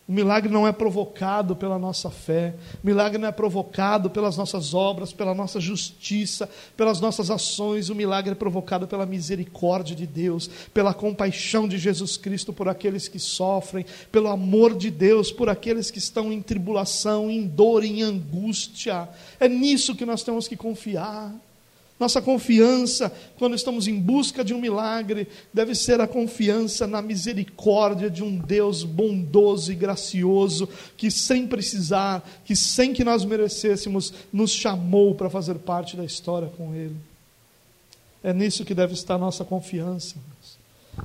[0.09, 4.73] O milagre não é provocado pela nossa fé, o milagre não é provocado pelas nossas
[4.73, 10.49] obras, pela nossa justiça, pelas nossas ações, o milagre é provocado pela misericórdia de Deus,
[10.73, 15.91] pela compaixão de Jesus Cristo por aqueles que sofrem, pelo amor de Deus por aqueles
[15.91, 19.09] que estão em tribulação, em dor, em angústia.
[19.41, 21.35] É nisso que nós temos que confiar.
[21.99, 28.11] Nossa confiança, quando estamos em busca de um milagre, deve ser a confiança na misericórdia
[28.11, 34.51] de um Deus bondoso e gracioso, que sem precisar, que sem que nós merecêssemos, nos
[34.51, 36.97] chamou para fazer parte da história com Ele.
[38.23, 40.17] É nisso que deve estar nossa confiança.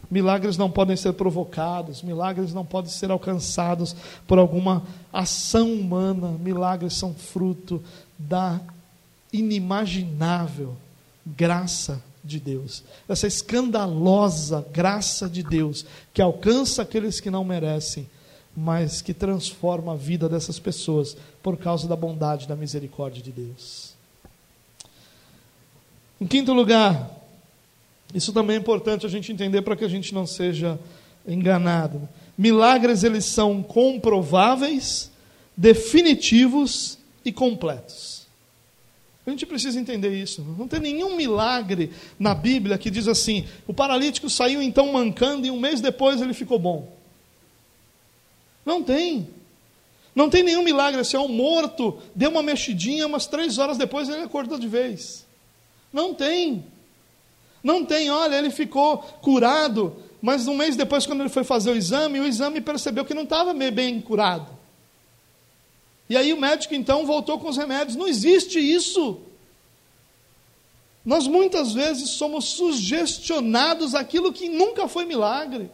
[0.09, 3.95] Milagres não podem ser provocados, milagres não podem ser alcançados
[4.27, 7.81] por alguma ação humana, milagres são fruto
[8.17, 8.59] da
[9.31, 10.75] inimaginável
[11.25, 18.07] graça de Deus, essa escandalosa graça de Deus que alcança aqueles que não merecem,
[18.55, 23.93] mas que transforma a vida dessas pessoas por causa da bondade, da misericórdia de Deus.
[26.19, 27.09] Em quinto lugar,
[28.13, 30.79] isso também é importante a gente entender para que a gente não seja
[31.27, 32.07] enganado.
[32.37, 35.09] Milagres eles são comprováveis,
[35.55, 38.20] definitivos e completos.
[39.25, 40.41] A gente precisa entender isso.
[40.57, 45.51] Não tem nenhum milagre na Bíblia que diz assim: o paralítico saiu então mancando e
[45.51, 46.91] um mês depois ele ficou bom.
[48.65, 49.27] Não tem.
[50.13, 54.09] Não tem nenhum milagre assim, ó, o morto deu uma mexidinha, umas três horas depois
[54.09, 55.25] ele acordou de vez.
[55.93, 56.65] Não tem.
[57.63, 61.75] Não tem, olha, ele ficou curado, mas um mês depois, quando ele foi fazer o
[61.75, 64.60] exame, o exame percebeu que não estava bem curado.
[66.11, 67.95] E aí o médico então voltou com os remédios.
[67.95, 69.21] Não existe isso.
[71.05, 75.71] Nós muitas vezes somos sugestionados aquilo que nunca foi milagre,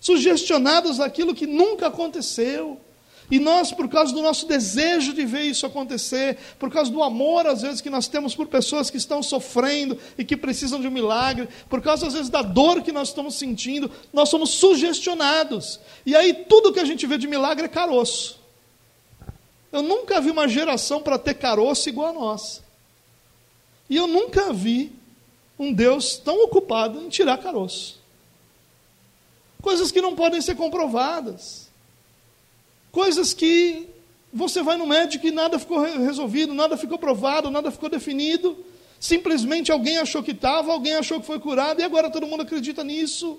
[0.00, 2.80] sugestionados aquilo que nunca aconteceu.
[3.30, 7.46] E nós, por causa do nosso desejo de ver isso acontecer, por causa do amor,
[7.46, 10.90] às vezes, que nós temos por pessoas que estão sofrendo e que precisam de um
[10.90, 15.78] milagre, por causa, às vezes, da dor que nós estamos sentindo, nós somos sugestionados.
[16.04, 18.37] E aí, tudo que a gente vê de milagre é caroço.
[19.70, 22.62] Eu nunca vi uma geração para ter caroço igual a nossa.
[23.88, 24.92] E eu nunca vi
[25.58, 27.98] um Deus tão ocupado em tirar caroço.
[29.60, 31.68] Coisas que não podem ser comprovadas.
[32.92, 33.88] Coisas que
[34.32, 38.56] você vai no médico e nada ficou resolvido, nada ficou provado, nada ficou definido.
[39.00, 42.82] Simplesmente alguém achou que estava, alguém achou que foi curado e agora todo mundo acredita
[42.82, 43.38] nisso.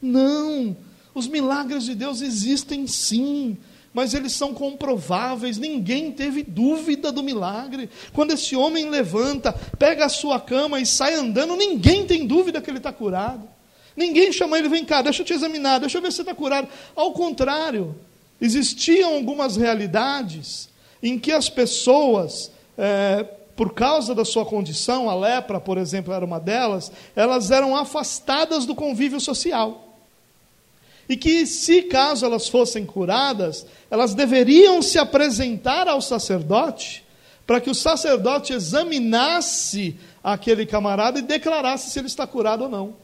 [0.00, 0.76] Não,
[1.14, 3.56] os milagres de Deus existem sim
[3.94, 7.90] mas eles são comprováveis, ninguém teve dúvida do milagre.
[8.12, 12.70] Quando esse homem levanta, pega a sua cama e sai andando, ninguém tem dúvida que
[12.70, 13.48] ele está curado.
[13.94, 16.34] Ninguém chama ele, vem cá, deixa eu te examinar, deixa eu ver se você está
[16.34, 16.68] curado.
[16.96, 17.94] Ao contrário,
[18.40, 20.70] existiam algumas realidades
[21.02, 23.24] em que as pessoas, é,
[23.54, 28.64] por causa da sua condição, a lepra, por exemplo, era uma delas, elas eram afastadas
[28.64, 29.91] do convívio social.
[31.12, 37.04] E que, se caso elas fossem curadas, elas deveriam se apresentar ao sacerdote,
[37.46, 39.94] para que o sacerdote examinasse
[40.24, 42.94] aquele camarada e declarasse se ele está curado ou não.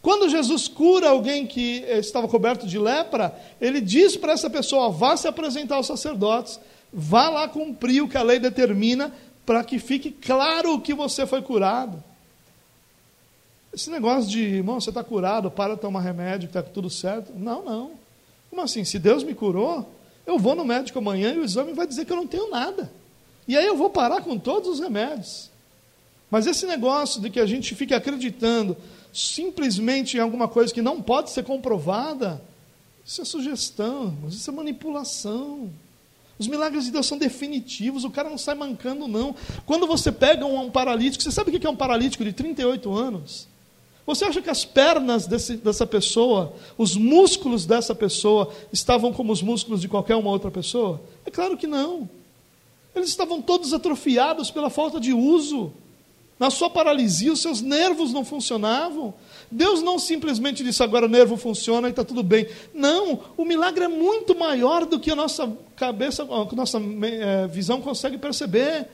[0.00, 5.14] Quando Jesus cura alguém que estava coberto de lepra, ele diz para essa pessoa: vá
[5.14, 6.58] se apresentar aos sacerdotes,
[6.90, 9.12] vá lá cumprir o que a lei determina,
[9.44, 12.02] para que fique claro que você foi curado.
[13.72, 17.32] Esse negócio de, irmão, você está curado, para de tomar remédio, está tudo certo.
[17.34, 17.92] Não, não.
[18.50, 18.84] Como assim?
[18.84, 19.88] Se Deus me curou,
[20.26, 22.90] eu vou no médico amanhã e o exame vai dizer que eu não tenho nada.
[23.46, 25.50] E aí eu vou parar com todos os remédios.
[26.30, 28.76] Mas esse negócio de que a gente fique acreditando
[29.12, 32.42] simplesmente em alguma coisa que não pode ser comprovada,
[33.04, 35.70] isso é sugestão, isso é manipulação.
[36.38, 39.34] Os milagres de Deus são definitivos, o cara não sai mancando, não.
[39.66, 42.92] Quando você pega um, um paralítico, você sabe o que é um paralítico de 38
[42.92, 43.49] anos?
[44.06, 49.42] Você acha que as pernas desse, dessa pessoa, os músculos dessa pessoa, estavam como os
[49.42, 51.00] músculos de qualquer uma outra pessoa?
[51.24, 52.08] É claro que não.
[52.94, 55.72] Eles estavam todos atrofiados pela falta de uso.
[56.38, 59.12] Na sua paralisia, os seus nervos não funcionavam.
[59.50, 62.48] Deus não simplesmente disse agora o nervo funciona e está tudo bem.
[62.72, 67.82] Não, o milagre é muito maior do que a nossa cabeça, a nossa é, visão
[67.82, 68.88] consegue perceber.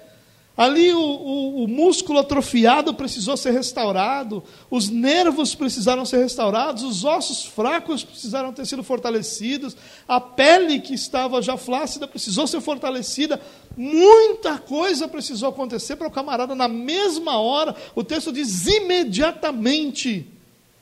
[0.56, 7.04] Ali o, o, o, músculo atrofiado precisou ser restaurado, os nervos precisaram ser restaurados, os
[7.04, 9.76] ossos fracos precisaram ter sido fortalecidos,
[10.08, 13.38] a pele que estava já flácida precisou ser fortalecida.
[13.76, 20.26] Muita coisa precisou acontecer para o camarada, na mesma hora, o texto diz imediatamente.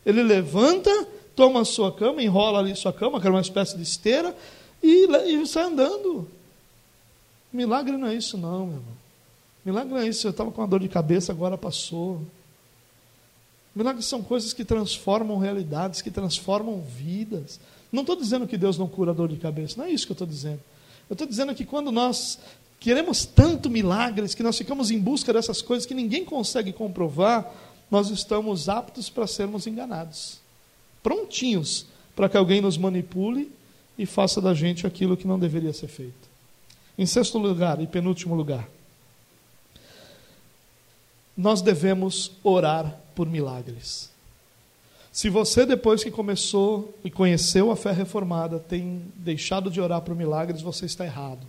[0.07, 3.83] Ele levanta, toma a sua cama, enrola ali sua cama, que era uma espécie de
[3.83, 4.37] esteira,
[4.81, 6.29] e, e sai andando.
[7.53, 9.04] Milagre não é isso, não, meu irmão.
[9.65, 12.21] Milagre é isso, eu estava com uma dor de cabeça, agora passou.
[13.75, 17.59] Milagres são coisas que transformam realidades, que transformam vidas.
[17.91, 20.15] Não estou dizendo que Deus não cura dor de cabeça, não é isso que eu
[20.15, 20.61] estou dizendo.
[21.09, 22.39] Eu estou dizendo que quando nós
[22.79, 27.51] queremos tanto milagres, que nós ficamos em busca dessas coisas que ninguém consegue comprovar,
[27.91, 30.41] nós estamos aptos para sermos enganados.
[31.03, 33.51] Prontinhos para que alguém nos manipule
[33.99, 36.29] e faça da gente aquilo que não deveria ser feito.
[36.97, 38.69] Em sexto lugar e penúltimo lugar,
[41.37, 44.11] nós devemos orar por milagres.
[45.13, 50.15] Se você, depois que começou e conheceu a fé reformada, tem deixado de orar por
[50.15, 51.47] milagres, você está errado.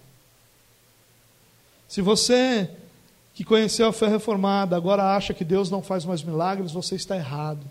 [1.87, 2.69] Se você
[3.33, 7.15] que conheceu a fé reformada agora acha que Deus não faz mais milagres, você está
[7.15, 7.65] errado.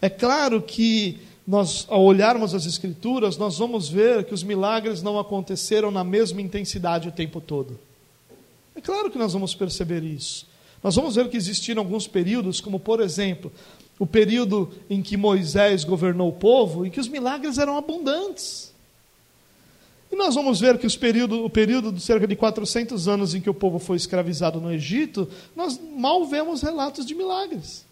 [0.00, 5.18] É claro que nós, ao olharmos as Escrituras, nós vamos ver que os milagres não
[5.18, 7.78] aconteceram na mesma intensidade o tempo todo.
[8.76, 10.46] É claro que nós vamos perceber isso.
[10.84, 13.50] Nós vamos ver que existiram alguns períodos, como por exemplo,
[13.98, 18.70] o período em que Moisés governou o povo, em que os milagres eram abundantes.
[20.12, 23.48] E nós vamos ver que período, o período de cerca de 400 anos em que
[23.48, 27.86] o povo foi escravizado no Egito, nós mal vemos relatos de milagres.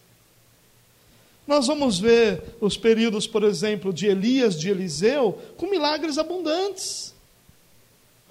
[1.46, 7.11] Nós vamos ver os períodos, por exemplo, de Elias, de Eliseu, com milagres abundantes.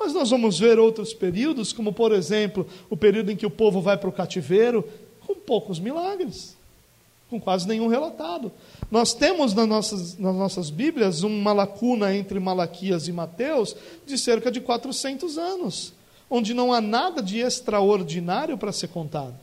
[0.04, 3.80] Mas nós vamos ver outros períodos, como por exemplo, o período em que o povo
[3.82, 4.84] vai para o cativeiro,
[5.28, 6.58] com poucos milagres.
[7.30, 8.52] com quase nenhum relatado.
[8.90, 13.76] Nós temos nas nossas, nas nossas Bíblias uma lacuna entre Malaquias e Mateus
[14.08, 15.94] de cerca de 400 anos,
[16.30, 19.36] onde não há nada de extraordinário para ser contado.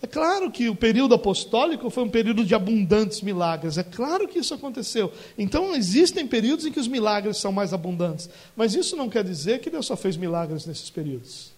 [0.00, 4.38] É claro que o período apostólico foi um período de abundantes milagres, é claro que
[4.38, 5.12] isso aconteceu.
[5.36, 9.60] Então, existem períodos em que os milagres são mais abundantes, mas isso não quer dizer
[9.60, 11.50] que Deus só fez milagres nesses períodos.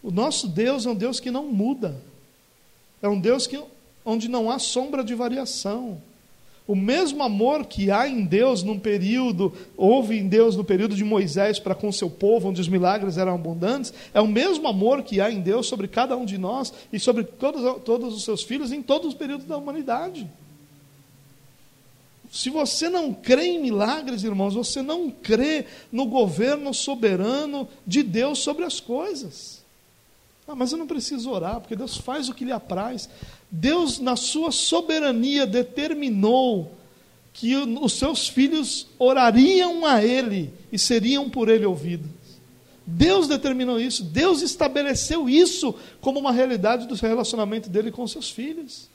[0.00, 2.00] O nosso Deus é um Deus que não muda,
[3.00, 3.60] é um Deus que,
[4.04, 6.00] onde não há sombra de variação.
[6.66, 11.04] O mesmo amor que há em Deus num período, houve em Deus no período de
[11.04, 15.20] Moisés para com seu povo, onde os milagres eram abundantes, é o mesmo amor que
[15.20, 18.70] há em Deus sobre cada um de nós e sobre todos, todos os seus filhos
[18.70, 20.28] em todos os períodos da humanidade.
[22.32, 28.38] Se você não crê em milagres, irmãos, você não crê no governo soberano de Deus
[28.38, 29.62] sobre as coisas.
[30.48, 33.08] Ah, mas eu não preciso orar, porque Deus faz o que lhe apraz.
[33.54, 36.72] Deus, na sua soberania, determinou
[37.34, 42.10] que os seus filhos orariam a Ele e seriam por Ele ouvidos.
[42.86, 48.88] Deus determinou isso, Deus estabeleceu isso como uma realidade do relacionamento dele com seus filhos.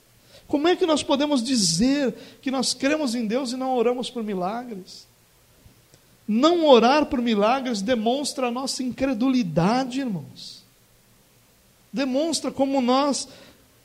[0.48, 4.24] Como é que nós podemos dizer que nós cremos em Deus e não oramos por
[4.24, 5.06] milagres?
[6.26, 10.58] Não orar por milagres demonstra a nossa incredulidade, irmãos
[11.92, 13.28] demonstra como nós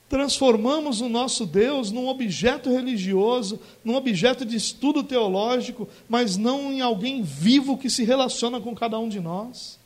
[0.08, 6.80] transformamos o nosso Deus num objeto religioso, num objeto de estudo teológico, mas não em
[6.80, 9.78] alguém vivo que se relaciona com cada um de nós.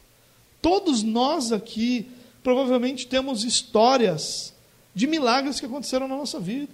[0.60, 2.06] Todos nós aqui
[2.42, 4.52] provavelmente temos histórias
[4.94, 6.72] de milagres que aconteceram na nossa vida.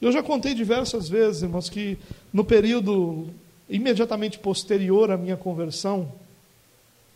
[0.00, 1.98] Eu já contei diversas vezes, irmãos, que
[2.32, 3.28] no período
[3.68, 6.10] imediatamente posterior à minha conversão,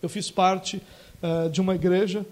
[0.01, 0.81] eu fiz parte
[1.23, 2.25] uh, de uma igreja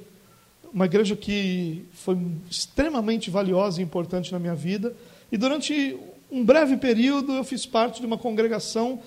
[0.73, 2.16] uma igreja que foi
[2.51, 4.95] extremamente valiosa e importante na minha vida.
[5.31, 5.97] E durante
[6.31, 9.01] um breve período eu fiz parte de uma congregação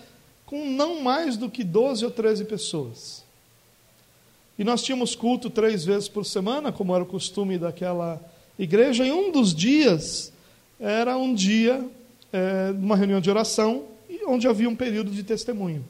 [0.45, 3.23] com não mais do que 12 ou 13 pessoas.
[4.57, 8.21] E nós tínhamos culto três vezes por semana, como era o costume daquela
[8.57, 10.31] igreja, e um dos dias
[10.79, 11.85] era um dia,
[12.31, 13.85] é, uma reunião de oração,
[14.27, 15.85] onde havia um período de testemunho.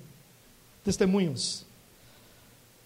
[0.83, 1.64] Testemunhos.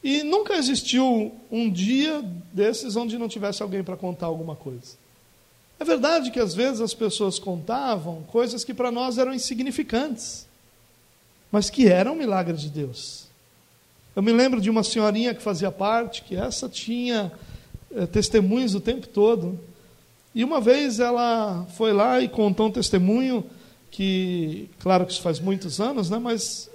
[0.03, 2.23] E nunca existiu um dia
[2.53, 4.97] desses onde não tivesse alguém para contar alguma coisa.
[5.79, 10.47] É verdade que às vezes as pessoas contavam coisas que para nós eram insignificantes,
[11.51, 13.27] mas que eram milagres de Deus.
[14.15, 17.31] Eu me lembro de uma senhorinha que fazia parte, que essa tinha
[17.95, 19.59] é, testemunhos o tempo todo.
[20.35, 23.45] E uma vez ela foi lá e contou um testemunho
[23.89, 26.69] que, claro que isso faz muitos anos, né, mas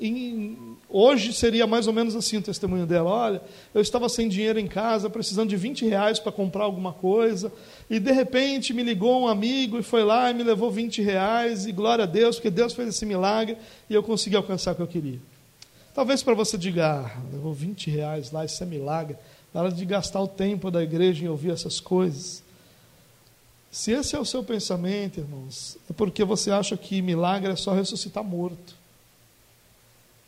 [0.00, 3.42] em, Hoje seria mais ou menos assim o testemunho dela: olha,
[3.74, 7.50] eu estava sem dinheiro em casa, precisando de 20 reais para comprar alguma coisa,
[7.88, 11.64] e de repente me ligou um amigo e foi lá e me levou 20 reais,
[11.64, 13.56] e glória a Deus, porque Deus fez esse milagre
[13.88, 15.18] e eu consegui alcançar o que eu queria.
[15.94, 19.16] Talvez para você diga, ah, levou 20 reais lá, isso é milagre,
[19.52, 22.42] na hora de gastar o tempo da igreja em ouvir essas coisas.
[23.70, 27.72] Se esse é o seu pensamento, irmãos, é porque você acha que milagre é só
[27.72, 28.81] ressuscitar morto.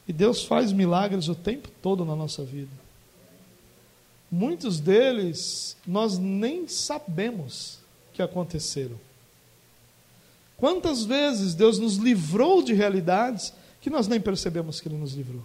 [0.07, 2.71] E Deus faz milagres o tempo todo na nossa vida.
[4.31, 7.79] Muitos deles nós nem sabemos
[8.13, 8.99] que aconteceram.
[10.57, 15.43] Quantas vezes Deus nos livrou de realidades que nós nem percebemos que Ele nos livrou?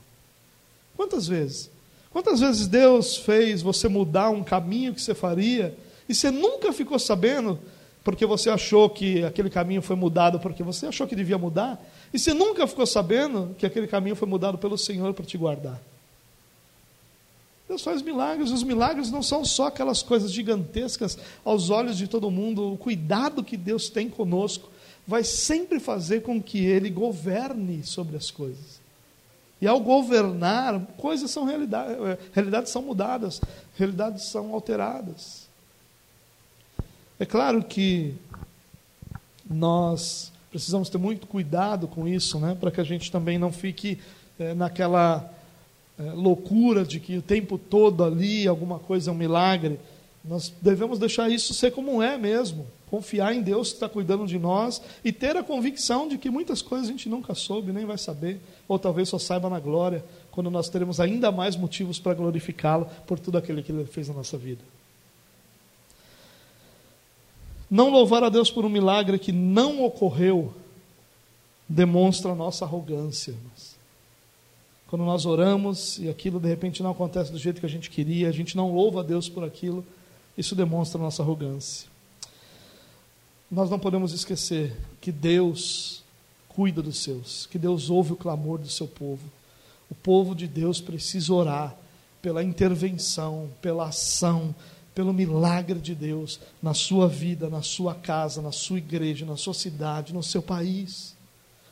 [0.96, 1.70] Quantas vezes?
[2.12, 6.98] Quantas vezes Deus fez você mudar um caminho que você faria e você nunca ficou
[6.98, 7.60] sabendo
[8.04, 11.80] porque você achou que aquele caminho foi mudado porque você achou que devia mudar
[12.14, 15.80] e você nunca ficou sabendo que aquele caminho foi mudado pelo Senhor para te guardar.
[17.68, 22.32] Deus faz milagres, os milagres não são só aquelas coisas gigantescas aos olhos de todo
[22.32, 22.74] mundo.
[22.74, 24.70] O cuidado que Deus tem conosco
[25.06, 28.80] vai sempre fazer com que Ele governe sobre as coisas.
[29.62, 33.42] E ao governar, coisas são realidade, eh, realidades são mudadas,
[33.76, 35.49] realidades são alteradas.
[37.20, 38.16] É claro que
[39.50, 42.58] nós Precisamos ter muito cuidado com isso, né?
[42.60, 44.00] para que a gente também não fique
[44.40, 45.32] é, naquela
[45.98, 49.80] é, loucura de que o tempo todo ali alguma coisa é um milagre.
[50.26, 54.40] Nós devemos deixar isso ser como é mesmo, confiar em Deus que está cuidando de
[54.40, 57.98] nós e ter a convicção de que muitas coisas a gente nunca soube, nem vai
[57.98, 62.88] saber, ou talvez só saiba na glória, quando nós teremos ainda mais motivos para glorificá-lo
[63.06, 64.62] por tudo aquilo que ele fez na nossa vida.
[67.70, 70.54] Não louvar a Deus por um milagre que não ocorreu
[71.68, 73.32] demonstra a nossa arrogância.
[73.32, 73.78] Irmãos.
[74.88, 78.28] Quando nós oramos e aquilo de repente não acontece do jeito que a gente queria,
[78.28, 79.86] a gente não louva a Deus por aquilo,
[80.36, 81.88] Isso demonstra a nossa arrogância.
[83.52, 86.02] Nós não podemos esquecer que Deus
[86.48, 89.24] cuida dos seus, que Deus ouve o clamor do seu povo.
[89.92, 91.76] O povo de Deus precisa orar
[92.22, 94.56] pela intervenção, pela ação,
[95.00, 99.54] pelo milagre de Deus na sua vida, na sua casa, na sua igreja, na sua
[99.54, 101.16] cidade, no seu país.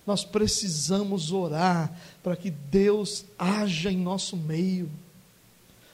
[0.06, 4.90] Nós precisamos orar para que Deus haja em nosso meio.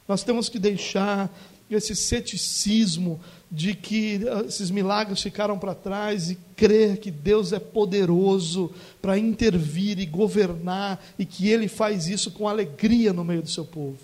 [0.07, 1.27] Nós temos que deixar
[1.71, 3.19] esse ceticismo
[3.49, 8.71] de que ah, esses milagres ficaram para trás e crer que Deus é poderoso
[9.01, 13.65] para intervir e governar e que Ele faz isso com alegria no meio do seu
[13.65, 13.97] povo.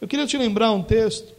[0.00, 1.38] Eu queria te lembrar um texto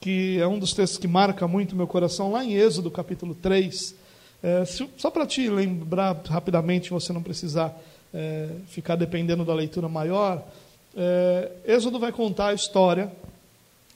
[0.00, 3.94] que é um dos textos que marca muito meu coração, lá em Êxodo capítulo 3.
[4.42, 4.64] É,
[4.96, 7.74] só para te lembrar rapidamente, você não precisar
[8.12, 10.46] é, ficar dependendo da leitura maior,
[10.96, 13.10] é, Êxodo vai contar a história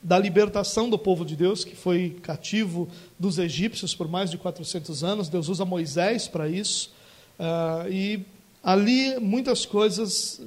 [0.01, 2.87] da libertação do povo de Deus, que foi cativo
[3.17, 5.29] dos egípcios por mais de 400 anos.
[5.29, 6.91] Deus usa Moisés para isso.
[7.37, 8.25] Uh, e
[8.63, 10.41] ali muitas coisas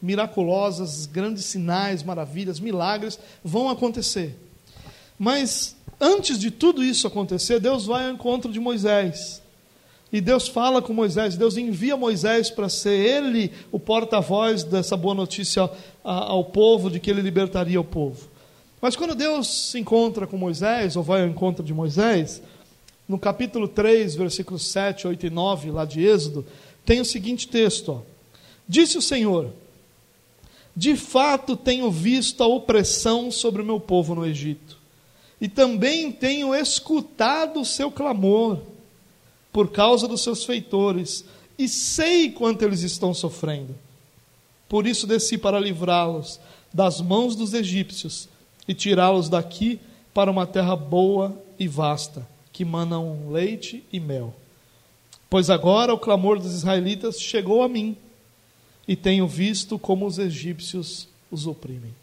[0.00, 4.36] miraculosas, grandes sinais, maravilhas, milagres vão acontecer.
[5.20, 9.42] Mas antes de tudo isso acontecer, Deus vai ao encontro de Moisés.
[10.10, 15.14] E Deus fala com Moisés, Deus envia Moisés para ser ele o porta-voz dessa boa
[15.14, 15.70] notícia
[16.02, 18.30] ao povo, de que ele libertaria o povo.
[18.80, 22.42] Mas quando Deus se encontra com Moisés, ou vai ao encontro de Moisés,
[23.06, 26.46] no capítulo 3, versículos 7, 8 e 9, lá de Êxodo,
[26.86, 28.00] tem o seguinte texto: ó.
[28.66, 29.52] Disse o Senhor:
[30.74, 34.79] De fato tenho visto a opressão sobre o meu povo no Egito,
[35.40, 38.60] e também tenho escutado o seu clamor
[39.52, 41.24] por causa dos seus feitores,
[41.58, 43.74] e sei quanto eles estão sofrendo.
[44.68, 46.38] Por isso desci para livrá-los
[46.72, 48.28] das mãos dos egípcios
[48.68, 49.80] e tirá-los daqui
[50.14, 54.34] para uma terra boa e vasta, que manam leite e mel.
[55.28, 57.96] Pois agora o clamor dos israelitas chegou a mim,
[58.86, 61.94] e tenho visto como os egípcios os oprimem.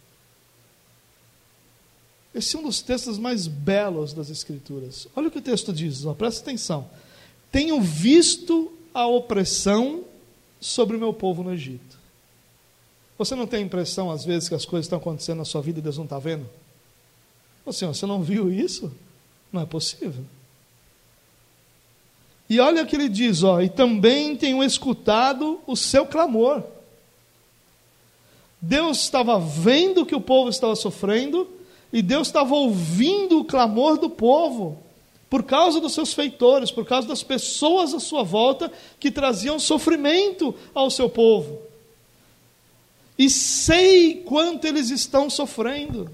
[2.38, 5.08] Esse é um dos textos mais belos das Escrituras.
[5.16, 6.88] Olha o que o texto diz, ó, presta atenção.
[7.52, 10.04] Tenho visto a opressão
[10.62, 11.98] sobre o meu povo no Egito.
[13.18, 15.80] Você não tem a impressão, às vezes, que as coisas estão acontecendo na sua vida
[15.80, 16.48] e Deus não está vendo?
[17.66, 18.92] Assim, você não viu isso?
[19.52, 20.24] Não é possível.
[22.48, 26.62] E olha o que ele diz, ó, e também tenho escutado o seu clamor.
[28.62, 31.57] Deus estava vendo que o povo estava sofrendo,
[31.92, 34.82] e Deus estava ouvindo o clamor do povo,
[35.30, 40.56] por causa dos seus feitores, por causa das pessoas à sua volta que traziam sofrimento
[40.74, 41.68] ao seu povo
[43.18, 46.10] e sei quanto eles estão sofrendo.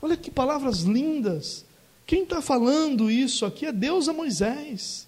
[0.00, 1.64] Olha que palavras lindas.
[2.06, 5.06] Quem está falando isso aqui é Deus a Moisés.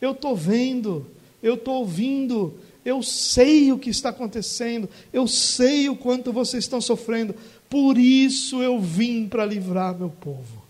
[0.00, 1.06] Eu estou vendo,
[1.42, 2.54] eu estou ouvindo,
[2.84, 7.34] eu sei o que está acontecendo, eu sei o quanto vocês estão sofrendo,
[7.68, 10.68] por isso eu vim para livrar meu povo.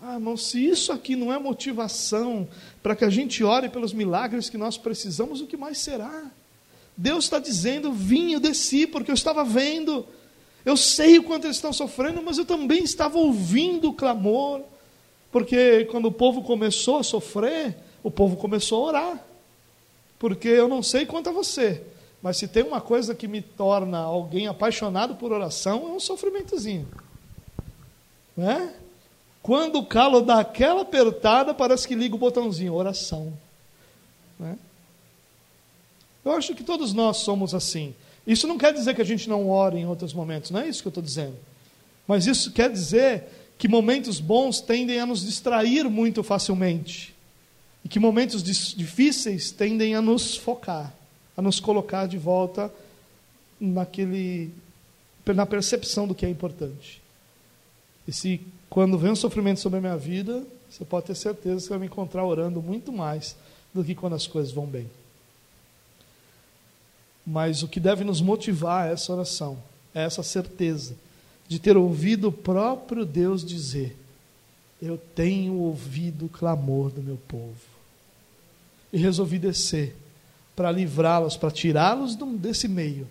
[0.00, 2.46] Ah, irmão, se isso aqui não é motivação
[2.82, 6.30] para que a gente ore pelos milagres que nós precisamos, o que mais será?
[6.96, 10.06] Deus está dizendo: vim, eu desci, porque eu estava vendo,
[10.64, 14.62] eu sei o quanto eles estão sofrendo, mas eu também estava ouvindo o clamor,
[15.32, 19.24] porque quando o povo começou a sofrer, o povo começou a orar,
[20.18, 21.82] porque eu não sei quanto a você,
[22.22, 26.88] mas se tem uma coisa que me torna alguém apaixonado por oração, é um sofrimentozinho,
[28.36, 28.74] não é?
[29.42, 33.32] Quando o calo dá aquela apertada, parece que liga o botãozinho, oração.
[34.40, 34.58] Né?
[36.24, 37.94] Eu acho que todos nós somos assim.
[38.26, 40.82] Isso não quer dizer que a gente não ore em outros momentos, não é isso
[40.82, 41.36] que eu estou dizendo.
[42.08, 43.24] Mas isso quer dizer
[43.56, 47.14] que momentos bons tendem a nos distrair muito facilmente.
[47.84, 50.92] E que momentos difíceis tendem a nos focar,
[51.36, 52.72] a nos colocar de volta
[53.60, 54.50] naquele,
[55.26, 57.02] na percepção do que é importante.
[58.06, 61.70] E se quando vem um sofrimento sobre a minha vida, você pode ter certeza que
[61.70, 63.36] vai me encontrar orando muito mais
[63.72, 64.88] do que quando as coisas vão bem.
[67.26, 69.58] Mas o que deve nos motivar a essa oração
[69.94, 70.94] é essa certeza
[71.48, 73.96] de ter ouvido o próprio Deus dizer:
[74.80, 77.76] Eu tenho ouvido o clamor do meu povo.
[78.92, 79.96] E resolvi descer
[80.56, 83.06] para livrá-los, para tirá-los desse meio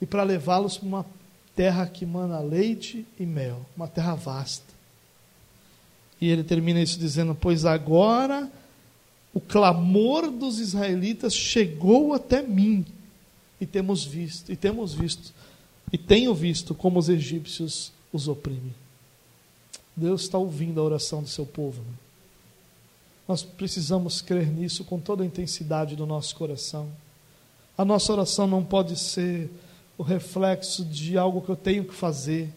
[0.00, 1.06] e para levá-los para uma
[1.54, 4.78] terra que mana leite e mel, uma terra vasta
[6.20, 8.50] e ele termina isso dizendo: Pois agora
[9.32, 12.84] o clamor dos israelitas chegou até mim,
[13.60, 15.32] e temos visto, e temos visto
[15.90, 18.74] e tenho visto como os egípcios os oprimem.
[19.96, 21.82] Deus está ouvindo a oração do seu povo.
[23.28, 26.88] Nós precisamos crer nisso com toda a intensidade do nosso coração.
[27.76, 29.50] A nossa oração não pode ser
[29.98, 32.50] o reflexo de algo que eu tenho que fazer,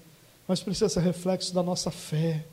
[0.47, 2.45] mas precisa ser reflexo da nossa fé,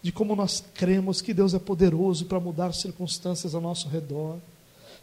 [0.00, 4.38] de como nós cremos que Deus é poderoso para mudar circunstâncias ao nosso redor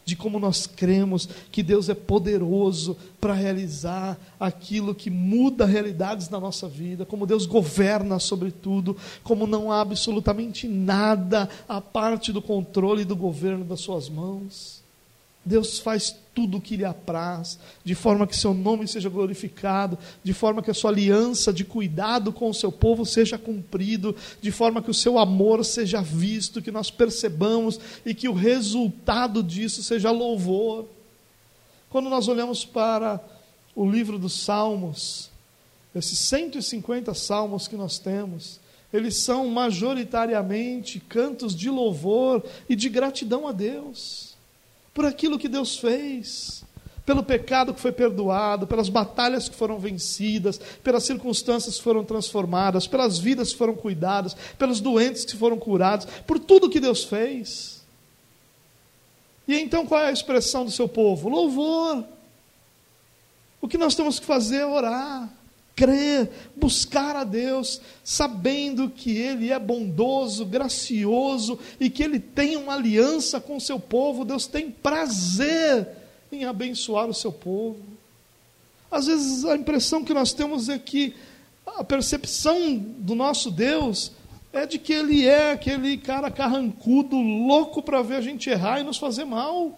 [0.06, 6.40] de como nós cremos que Deus é poderoso para realizar aquilo que muda realidades na
[6.40, 12.42] nossa vida, como Deus governa sobre tudo, como não há absolutamente nada a parte do
[12.42, 14.84] controle e do governo das suas mãos.
[15.44, 20.34] Deus faz tudo o que lhe apraz, de forma que seu nome seja glorificado, de
[20.34, 24.82] forma que a sua aliança de cuidado com o seu povo seja cumprido, de forma
[24.82, 30.12] que o seu amor seja visto, que nós percebamos e que o resultado disso seja
[30.12, 30.86] louvor.
[31.90, 33.24] Quando nós olhamos para
[33.74, 35.30] o livro dos Salmos,
[35.96, 38.60] esses 150 salmos que nós temos,
[38.92, 44.25] eles são majoritariamente cantos de louvor e de gratidão a Deus
[44.96, 46.64] por aquilo que Deus fez,
[47.06, 52.88] pelo pecado que foi perdoado, pelas batalhas que foram vencidas, pelas circunstâncias que foram transformadas,
[52.88, 57.84] pelas vidas que foram cuidadas, pelos doentes que foram curados, por tudo que Deus fez.
[59.46, 61.28] E então qual é a expressão do seu povo?
[61.28, 62.06] Louvor.
[63.60, 65.30] O que nós temos que fazer é orar
[65.76, 72.76] crer, buscar a Deus, sabendo que Ele é bondoso, gracioso e que Ele tem uma
[72.76, 74.24] aliança com o seu povo.
[74.24, 75.88] Deus tem prazer
[76.32, 77.80] em abençoar o seu povo.
[78.90, 81.14] Às vezes a impressão que nós temos é que
[81.66, 84.12] a percepção do nosso Deus
[84.54, 88.84] é de que Ele é aquele cara carrancudo, louco para ver a gente errar e
[88.84, 89.78] nos fazer mal.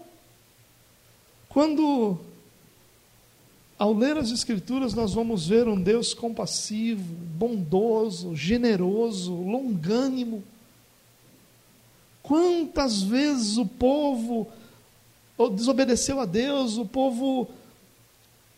[1.48, 2.20] Quando
[3.78, 10.42] ao ler as Escrituras, nós vamos ver um Deus compassivo, bondoso, generoso, longânimo.
[12.22, 14.48] Quantas vezes o povo
[15.54, 17.48] desobedeceu a Deus, o povo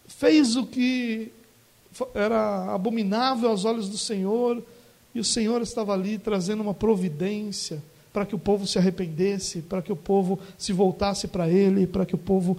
[0.08, 1.30] fez o que
[2.14, 4.62] era abominável aos olhos do Senhor,
[5.14, 9.82] e o Senhor estava ali trazendo uma providência para que o povo se arrependesse, para
[9.82, 12.56] que o povo se voltasse para Ele, para que o povo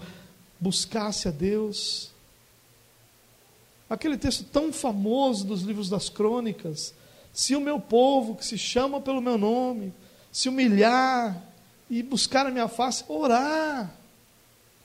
[0.59, 2.10] buscasse a Deus.
[3.91, 6.93] Aquele texto tão famoso dos livros das crônicas:
[7.33, 9.93] se o meu povo, que se chama pelo meu nome,
[10.31, 11.45] se humilhar
[11.89, 13.93] e buscar a minha face, orar,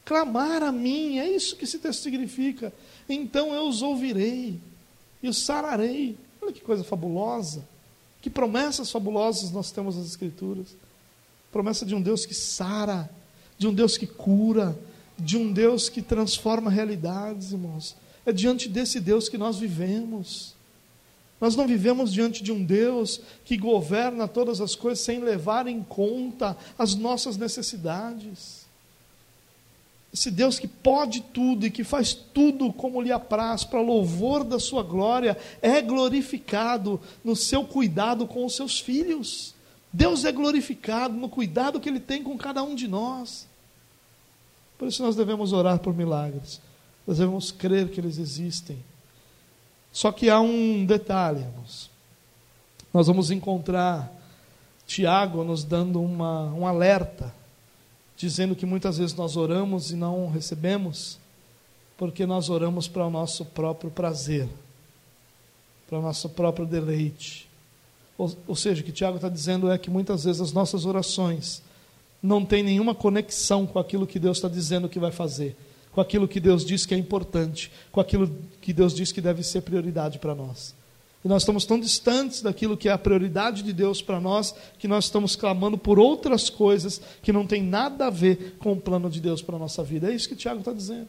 [0.04, 2.72] clamar a mim, é isso que esse texto significa.
[3.08, 4.58] Então eu os ouvirei
[5.22, 6.18] e os sararei.
[6.42, 7.64] Olha que coisa fabulosa.
[8.20, 10.74] Que promessas fabulosas nós temos nas Escrituras.
[11.52, 13.08] Promessa de um Deus que sara,
[13.56, 14.76] de um Deus que cura,
[15.16, 17.94] de um Deus que transforma realidades, irmãos.
[18.26, 20.54] É diante desse Deus que nós vivemos.
[21.40, 25.82] Nós não vivemos diante de um Deus que governa todas as coisas sem levar em
[25.82, 28.66] conta as nossas necessidades.
[30.12, 34.58] Esse Deus que pode tudo e que faz tudo como lhe apraz, para louvor da
[34.58, 39.54] sua glória, é glorificado no seu cuidado com os seus filhos.
[39.92, 43.46] Deus é glorificado no cuidado que Ele tem com cada um de nós.
[44.78, 46.60] Por isso nós devemos orar por milagres.
[47.06, 48.82] Nós devemos crer que eles existem.
[49.92, 51.88] Só que há um detalhe, irmãos.
[52.92, 54.12] Nós vamos encontrar
[54.86, 57.32] Tiago nos dando uma, um alerta,
[58.16, 61.18] dizendo que muitas vezes nós oramos e não recebemos,
[61.96, 64.48] porque nós oramos para o nosso próprio prazer,
[65.88, 67.48] para o nosso próprio deleite.
[68.18, 71.62] Ou, ou seja, o que Tiago está dizendo é que muitas vezes as nossas orações
[72.22, 75.56] não têm nenhuma conexão com aquilo que Deus está dizendo que vai fazer
[75.96, 78.30] com aquilo que Deus diz que é importante, com aquilo
[78.60, 80.74] que Deus diz que deve ser prioridade para nós.
[81.24, 84.86] E nós estamos tão distantes daquilo que é a prioridade de Deus para nós, que
[84.86, 89.08] nós estamos clamando por outras coisas que não tem nada a ver com o plano
[89.08, 90.12] de Deus para a nossa vida.
[90.12, 91.08] É isso que o Tiago está dizendo.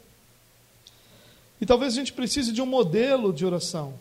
[1.59, 3.93] E talvez a gente precise de um modelo de oração,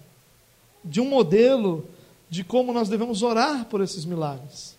[0.85, 1.85] de um modelo
[2.31, 4.77] de como nós devemos orar por esses milagres.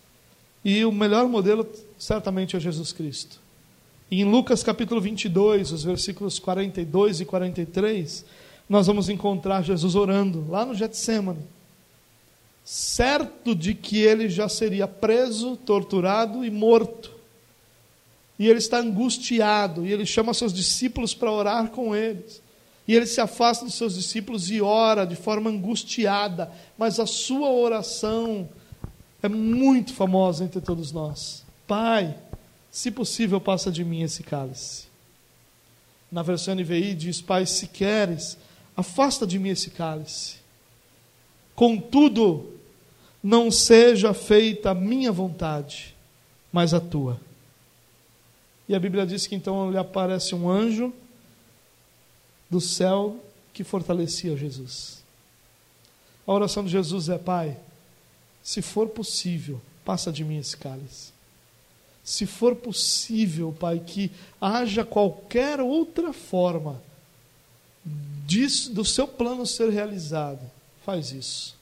[0.63, 1.67] E o melhor modelo
[1.99, 3.45] certamente é Jesus Cristo.
[4.09, 8.25] E em Lucas capítulo 22, os versículos 42 e 43,
[8.69, 11.43] nós vamos encontrar Jesus orando lá no Getsemane,
[12.63, 17.11] certo de que ele já seria preso, torturado e morto.
[18.39, 22.41] E ele está angustiado, e ele chama seus discípulos para orar com eles.
[22.87, 27.51] E ele se afasta dos seus discípulos e ora de forma angustiada, mas a sua
[27.51, 28.47] oração
[29.21, 31.43] é muito famosa entre todos nós.
[31.67, 32.15] Pai,
[32.77, 34.85] se possível, passa de mim esse cálice.
[36.11, 38.37] Na versão NVI diz: Pai, se queres,
[38.77, 40.35] Afasta de mim esse cálice.
[41.55, 42.53] Contudo,
[43.23, 45.95] não seja feita a minha vontade,
[46.53, 47.19] mas a tua.
[48.69, 50.93] E a Bíblia diz que então lhe aparece um anjo
[52.47, 53.19] do céu
[53.51, 55.03] que fortalecia Jesus.
[56.27, 57.57] A oração de Jesus é: Pai,
[58.43, 61.16] se for possível, passa de mim esse cálice.
[62.07, 66.81] Se for possível, Pai, que haja qualquer outra forma
[68.25, 70.39] disso, do seu plano ser realizado,
[70.85, 71.53] faz isso.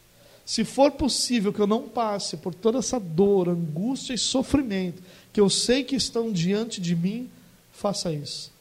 [0.46, 5.02] Se for possível que eu não passe por toda essa dor, angústia e sofrimento
[5.34, 7.28] que eu sei que estão diante de mim,
[7.74, 8.52] faça isso.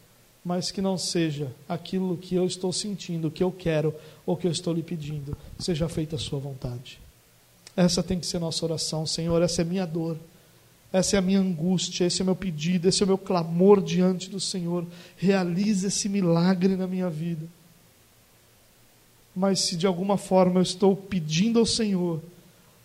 [0.43, 4.51] Mas que não seja aquilo que eu estou sentindo, que eu quero ou que eu
[4.51, 6.99] estou lhe pedindo, seja feita a sua vontade.
[7.77, 10.17] Essa tem que ser nossa oração, Senhor, essa é minha dor.
[10.95, 13.83] Essa é a minha angústia, esse é o meu pedido, esse é o meu clamor
[13.83, 14.87] diante do Senhor.
[15.17, 17.45] Realize esse milagre na minha vida.
[19.35, 22.23] Mas se de alguma forma eu estou pedindo ao Senhor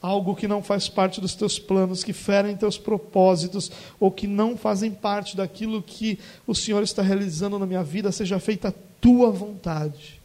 [0.02, 4.58] algo que não faz parte dos teus planos, que ferem teus propósitos, ou que não
[4.58, 9.30] fazem parte daquilo que o Senhor está realizando na minha vida, seja feita a tua
[9.30, 10.20] vontade.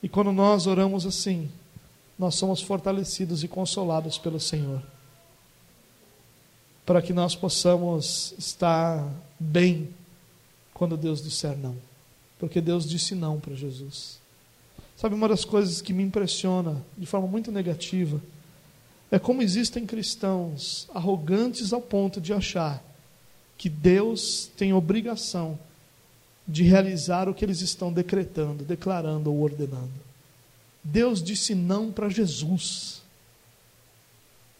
[0.00, 1.48] E quando nós oramos assim,
[2.16, 4.93] nós somos fortalecidos e consolados pelo Senhor
[6.84, 9.06] para que nós possamos estar
[9.38, 9.88] bem
[10.72, 11.76] quando Deus disser não.
[12.38, 14.18] Porque Deus disse não para Jesus.
[14.96, 18.20] Sabe, uma das coisas que me impressiona de forma muito negativa
[19.10, 22.82] é como existem cristãos arrogantes ao ponto de achar
[23.56, 25.58] que Deus tem obrigação
[26.46, 29.92] de realizar o que eles estão decretando, declarando ou ordenando.
[30.82, 33.03] Deus disse não para Jesus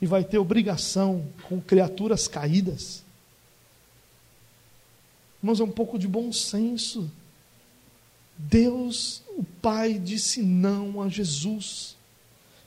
[0.01, 3.03] e vai ter obrigação com criaturas caídas.
[5.42, 7.11] Mas é um pouco de bom senso.
[8.36, 11.97] Deus, o Pai, disse não a Jesus.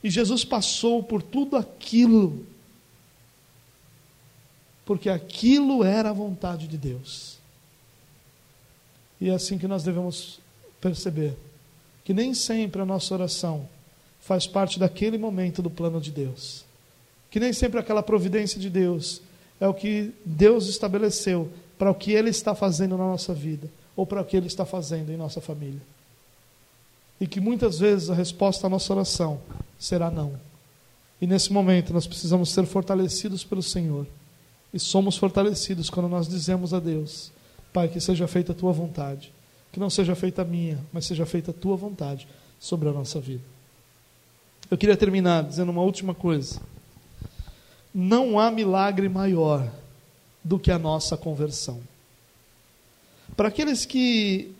[0.02, 2.46] E Jesus passou por tudo aquilo,
[4.86, 7.38] porque aquilo era a vontade de Deus.
[9.20, 10.38] E é assim que nós devemos
[10.80, 11.36] perceber
[12.04, 13.68] que nem sempre a nossa oração
[14.20, 16.67] faz parte daquele momento do plano de Deus
[17.30, 19.20] que nem sempre aquela providência de Deus
[19.60, 24.06] é o que Deus estabeleceu para o que Ele está fazendo na nossa vida ou
[24.06, 25.80] para o que Ele está fazendo em nossa família.
[27.20, 29.40] E que muitas vezes a resposta à nossa oração
[29.78, 30.38] será não.
[31.20, 34.06] E nesse momento nós precisamos ser fortalecidos pelo Senhor.
[34.72, 37.32] E somos fortalecidos quando nós dizemos a Deus:
[37.72, 39.32] Pai, que seja feita a tua vontade.
[39.72, 42.26] Que não seja feita a minha, mas seja feita a tua vontade
[42.60, 43.42] sobre a nossa vida.
[44.70, 46.60] Eu queria terminar dizendo uma última coisa
[48.00, 49.68] não há milagre maior
[50.44, 51.80] do que a nossa conversão.
[53.36, 54.54] Para aqueles que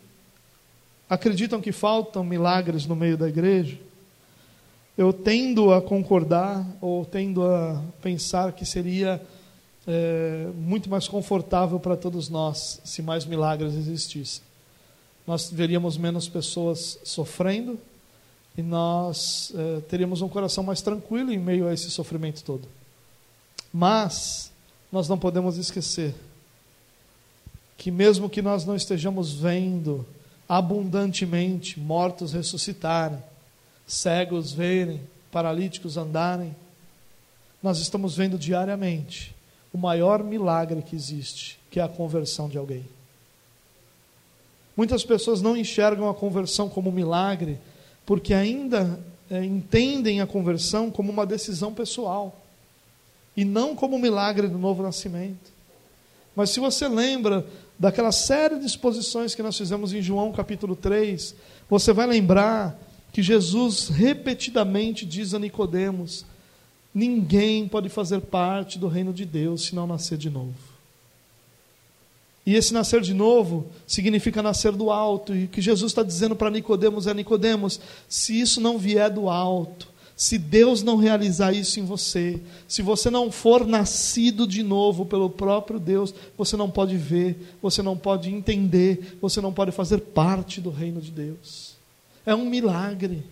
[1.09, 3.79] acreditam que faltam milagres no meio da igreja,
[4.97, 9.21] eu tendo a concordar ou tendo a pensar que seria
[9.87, 14.43] é, muito mais confortável para todos nós se mais milagres existissem.
[15.25, 17.79] Nós veríamos menos pessoas sofrendo
[18.57, 22.78] e nós é, teríamos um coração mais tranquilo em meio a esse sofrimento todo.
[23.73, 24.51] Mas
[24.91, 26.15] nós não podemos esquecer
[27.77, 30.05] que, mesmo que nós não estejamos vendo
[30.47, 33.23] abundantemente mortos ressuscitarem,
[33.85, 35.01] cegos verem,
[35.31, 36.55] paralíticos andarem,
[37.61, 39.35] nós estamos vendo diariamente
[39.71, 42.85] o maior milagre que existe, que é a conversão de alguém.
[44.75, 47.59] Muitas pessoas não enxergam a conversão como um milagre,
[48.05, 48.99] porque ainda
[49.29, 52.35] é, entendem a conversão como uma decisão pessoal
[53.39, 55.53] e não como milagre do novo nascimento.
[56.35, 57.45] Mas se você lembra
[57.79, 61.33] daquela série de exposições que nós fizemos em João capítulo 3,
[61.69, 62.77] você vai lembrar
[63.13, 66.25] que Jesus repetidamente diz a Nicodemos:
[66.93, 70.53] ninguém pode fazer parte do reino de Deus se não nascer de novo.
[72.45, 75.33] E esse nascer de novo significa nascer do alto.
[75.33, 77.79] E o que Jesus está dizendo para Nicodemos é Nicodemos,
[78.09, 79.87] se isso não vier do alto,
[80.19, 85.29] se Deus não realizar isso em você, se você não for nascido de novo pelo
[85.29, 90.59] próprio Deus, você não pode ver, você não pode entender, você não pode fazer parte
[90.59, 91.73] do reino de Deus.
[92.25, 93.23] É um milagre.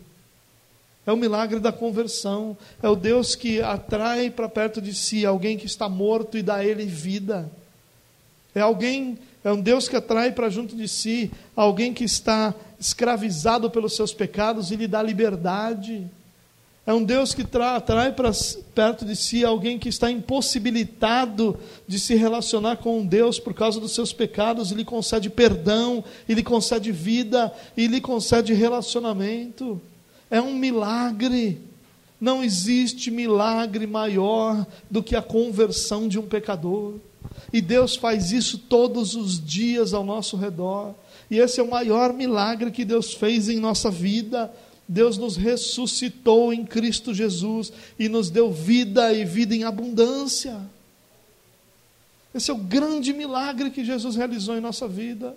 [1.06, 2.58] É o milagre da conversão.
[2.82, 6.56] É o Deus que atrai para perto de si alguém que está morto e dá
[6.56, 7.52] a ele vida.
[8.56, 13.70] É alguém, é um Deus que atrai para junto de si alguém que está escravizado
[13.70, 16.10] pelos seus pecados e lhe dá liberdade.
[16.88, 18.32] É um Deus que tra para
[18.74, 23.94] perto de si alguém que está impossibilitado de se relacionar com Deus por causa dos
[23.94, 29.82] seus pecados, e lhe concede perdão, e lhe concede vida, e lhe concede relacionamento.
[30.32, 31.60] É um milagre.
[32.22, 36.94] Não existe milagre maior do que a conversão de um pecador.
[37.52, 40.96] E Deus faz isso todos os dias ao nosso redor.
[41.30, 44.50] E esse é o maior milagre que Deus fez em nossa vida
[44.88, 50.62] Deus nos ressuscitou em Cristo Jesus e nos deu vida e vida em abundância.
[52.34, 55.36] Esse é o grande milagre que Jesus realizou em nossa vida.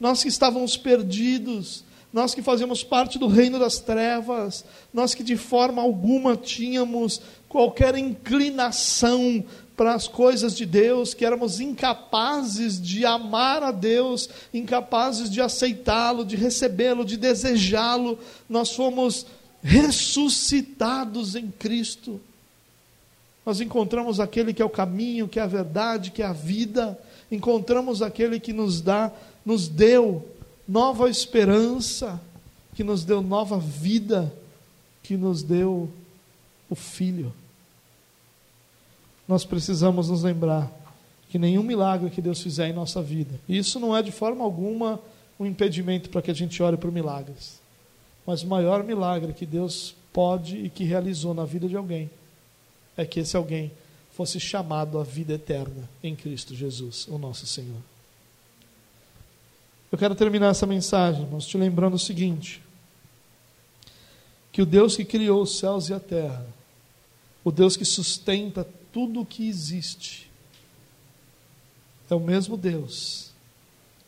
[0.00, 5.36] Nós que estávamos perdidos, nós que fazíamos parte do reino das trevas, nós que de
[5.36, 9.44] forma alguma tínhamos qualquer inclinação
[9.76, 16.24] para as coisas de Deus, que éramos incapazes de amar a Deus, incapazes de aceitá-lo,
[16.24, 18.18] de recebê-lo, de desejá-lo,
[18.48, 19.26] nós fomos
[19.62, 22.20] ressuscitados em Cristo.
[23.44, 26.98] Nós encontramos aquele que é o caminho, que é a verdade, que é a vida,
[27.30, 29.10] encontramos aquele que nos dá,
[29.44, 30.26] nos deu
[30.68, 32.20] nova esperança,
[32.74, 34.32] que nos deu nova vida,
[35.02, 35.90] que nos deu
[36.70, 37.32] o Filho
[39.26, 40.70] nós precisamos nos lembrar
[41.28, 44.44] que nenhum milagre que Deus fizer em nossa vida, e isso não é de forma
[44.44, 45.00] alguma
[45.38, 47.60] um impedimento para que a gente ore por milagres,
[48.26, 52.08] mas o maior milagre que Deus pode e que realizou na vida de alguém
[52.96, 53.72] é que esse alguém
[54.12, 57.80] fosse chamado à vida eterna em Cristo Jesus, o nosso Senhor.
[59.90, 62.62] Eu quero terminar essa mensagem, irmãos, te lembrando o seguinte:
[64.52, 66.46] que o Deus que criou os céus e a terra,
[67.42, 70.30] o Deus que sustenta tudo o que existe.
[72.08, 73.32] É o mesmo Deus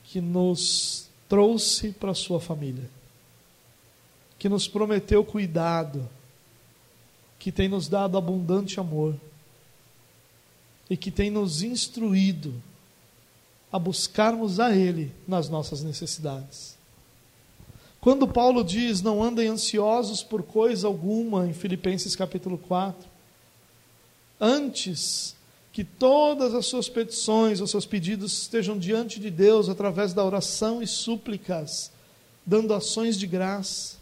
[0.04, 2.88] que nos trouxe para a sua família,
[4.38, 6.08] que nos prometeu cuidado,
[7.36, 9.16] que tem nos dado abundante amor
[10.88, 12.54] e que tem nos instruído
[13.72, 16.78] a buscarmos a Ele nas nossas necessidades.
[18.00, 23.15] Quando Paulo diz: Não andem ansiosos por coisa alguma, em Filipenses capítulo 4,
[24.40, 25.34] antes
[25.72, 30.82] que todas as suas petições, os seus pedidos estejam diante de Deus através da oração
[30.82, 31.90] e súplicas,
[32.46, 33.96] dando ações de graça.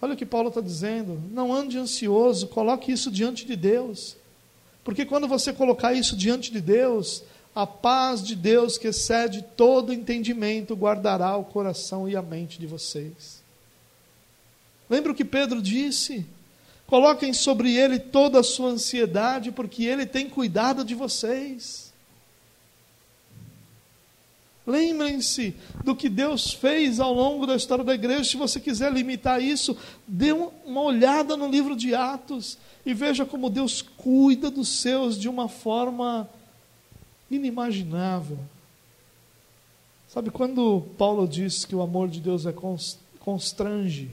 [0.00, 1.20] Olha o que Paulo está dizendo.
[1.30, 4.16] Não ande ansioso, coloque isso diante de Deus.
[4.84, 7.22] Porque quando você colocar isso diante de Deus,
[7.54, 12.66] a paz de Deus, que excede todo entendimento, guardará o coração e a mente de
[12.66, 13.42] vocês.
[14.88, 16.24] Lembra o que Pedro disse?
[16.88, 21.92] Coloquem sobre ele toda a sua ansiedade, porque ele tem cuidado de vocês.
[24.66, 28.24] Lembrem-se do que Deus fez ao longo da história da igreja.
[28.24, 29.76] Se você quiser limitar isso,
[30.06, 35.28] dê uma olhada no livro de Atos e veja como Deus cuida dos seus de
[35.28, 36.28] uma forma
[37.30, 38.38] inimaginável.
[40.08, 42.54] Sabe quando Paulo diz que o amor de Deus é
[43.20, 44.10] constrange?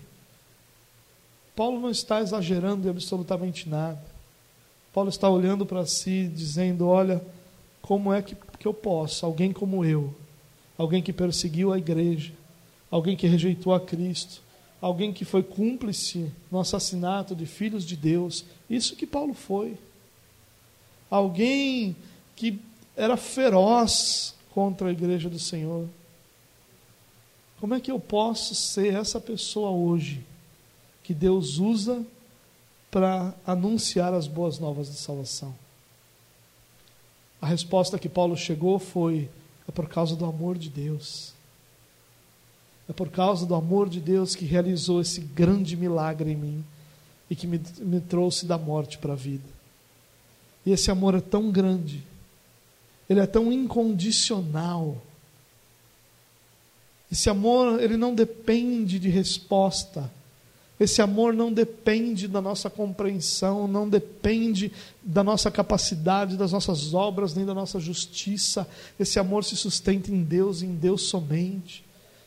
[1.56, 4.04] Paulo não está exagerando em absolutamente nada.
[4.94, 7.22] Paulo está olhando para si, dizendo: Olha,
[7.82, 10.14] como é que, que eu posso, alguém como eu,
[10.78, 12.34] alguém que perseguiu a igreja,
[12.92, 14.42] alguém que rejeitou a Cristo,
[14.82, 19.78] alguém que foi cúmplice no assassinato de filhos de Deus, isso que Paulo foi.
[21.10, 21.96] Alguém
[22.36, 22.60] que
[22.96, 25.88] era feroz contra a igreja do Senhor.
[27.60, 30.24] Como é que eu posso ser essa pessoa hoje?
[31.06, 32.04] Que Deus usa
[32.90, 35.54] para anunciar as boas novas de salvação.
[37.40, 39.30] A resposta que Paulo chegou foi:
[39.68, 41.32] é por causa do amor de Deus.
[42.90, 46.66] É por causa do amor de Deus que realizou esse grande milagre em mim
[47.30, 49.50] e que me, me trouxe da morte para a vida.
[50.66, 52.04] E esse amor é tão grande,
[53.08, 55.00] ele é tão incondicional.
[57.12, 60.12] Esse amor, ele não depende de resposta
[60.80, 64.72] esse amor não depende da nossa compreensão, não depende
[65.02, 68.68] da nossa capacidade, das nossas obras, nem da nossa justiça.
[69.00, 71.85] Esse amor se sustenta em Deus, em Deus somente.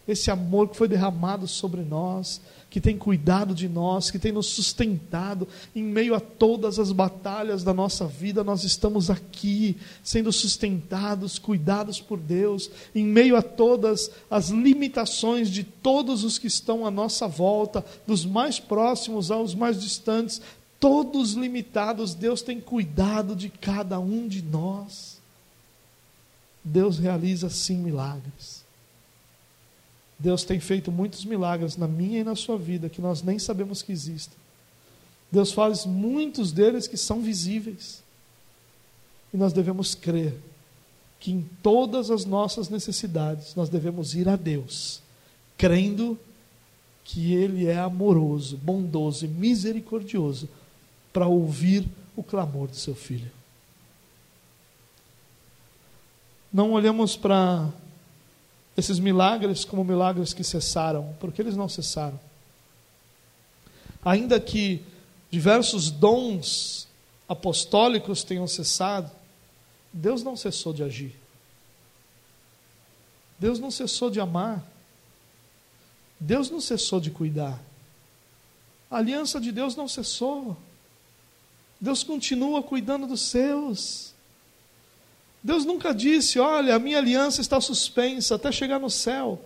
[0.08, 2.40] Esse amor que foi derramado sobre nós,
[2.70, 7.62] que tem cuidado de nós, que tem nos sustentado em meio a todas as batalhas
[7.62, 8.42] da nossa vida.
[8.42, 15.62] Nós estamos aqui sendo sustentados, cuidados por Deus, em meio a todas as limitações de
[15.62, 20.40] todos os que estão à nossa volta, dos mais próximos aos mais distantes,
[20.80, 22.14] todos limitados.
[22.14, 25.18] Deus tem cuidado de cada um de nós.
[26.62, 28.57] Deus realiza sim milagres.
[30.18, 33.82] Deus tem feito muitos milagres na minha e na sua vida que nós nem sabemos
[33.82, 34.36] que existem.
[35.30, 38.02] Deus faz muitos deles que são visíveis.
[39.32, 40.34] E nós devemos crer
[41.20, 45.02] que em todas as nossas necessidades nós devemos ir a Deus,
[45.56, 46.18] crendo
[47.04, 50.48] que Ele é amoroso, bondoso e misericordioso
[51.12, 53.30] para ouvir o clamor do seu filho.
[56.52, 57.70] Não olhamos para
[58.78, 62.18] esses milagres como milagres que cessaram, porque eles não cessaram.
[64.04, 64.84] Ainda que
[65.28, 66.86] diversos dons
[67.28, 69.10] apostólicos tenham cessado,
[69.92, 71.12] Deus não cessou de agir.
[73.36, 74.64] Deus não cessou de amar.
[76.20, 77.60] Deus não cessou de cuidar.
[78.88, 80.56] A aliança de Deus não cessou.
[81.80, 84.14] Deus continua cuidando dos seus.
[85.42, 89.40] Deus nunca disse: Olha, a minha aliança está suspensa até chegar no céu.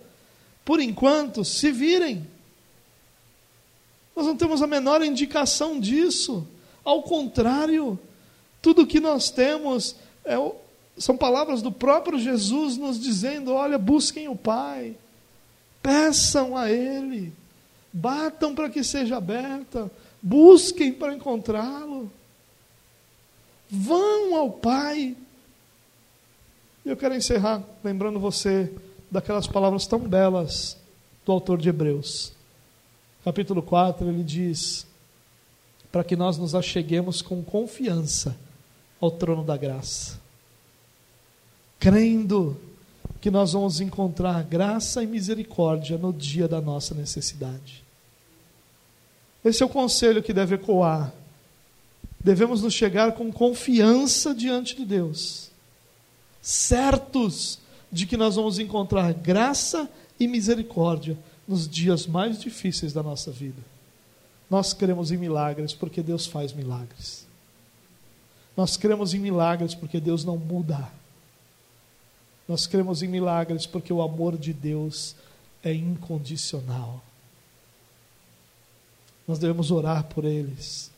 [0.65, 2.27] Por enquanto, se virem.
[4.15, 6.47] Nós não temos a menor indicação disso.
[6.83, 7.99] Ao contrário,
[8.61, 10.35] tudo que nós temos é,
[10.97, 14.95] são palavras do próprio Jesus nos dizendo: olha, busquem o Pai,
[15.81, 17.33] peçam a Ele,
[17.91, 19.91] batam para que seja aberta,
[20.21, 22.11] busquem para encontrá-lo,
[23.69, 25.15] vão ao Pai.
[26.85, 28.71] E eu quero encerrar lembrando você
[29.09, 30.77] daquelas palavras tão belas
[31.25, 32.33] do autor de Hebreus.
[33.23, 34.85] Capítulo 4, ele diz:
[35.93, 38.35] para que nós nos acheguemos com confiança
[38.99, 40.19] ao trono da graça,
[41.79, 42.59] crendo
[43.21, 47.83] que nós vamos encontrar graça e misericórdia no dia da nossa necessidade.
[49.45, 51.13] Esse é o conselho que deve ecoar.
[52.19, 55.42] Devemos nos chegar com confiança diante de Deus,
[56.43, 57.57] certos
[57.89, 59.89] de que nós vamos encontrar graça
[60.19, 61.17] e misericórdia
[61.47, 63.61] nos dias mais difíceis da nossa vida.
[64.49, 67.25] Nós cremos em milagres porque Deus faz milagres.
[68.57, 70.91] Nós cremos em milagres porque Deus não muda.
[72.47, 75.15] Nós cremos em milagres porque o amor de Deus
[75.63, 77.01] é incondicional.
[79.25, 80.91] Nós devemos orar por eles,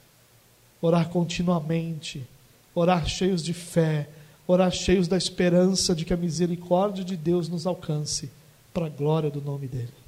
[0.82, 2.28] orar continuamente,
[2.74, 4.10] orar cheios de fé,
[4.48, 8.30] orar cheios da esperança de que a misericórdia de Deus nos alcance
[8.74, 10.05] para a glória do nome dEle.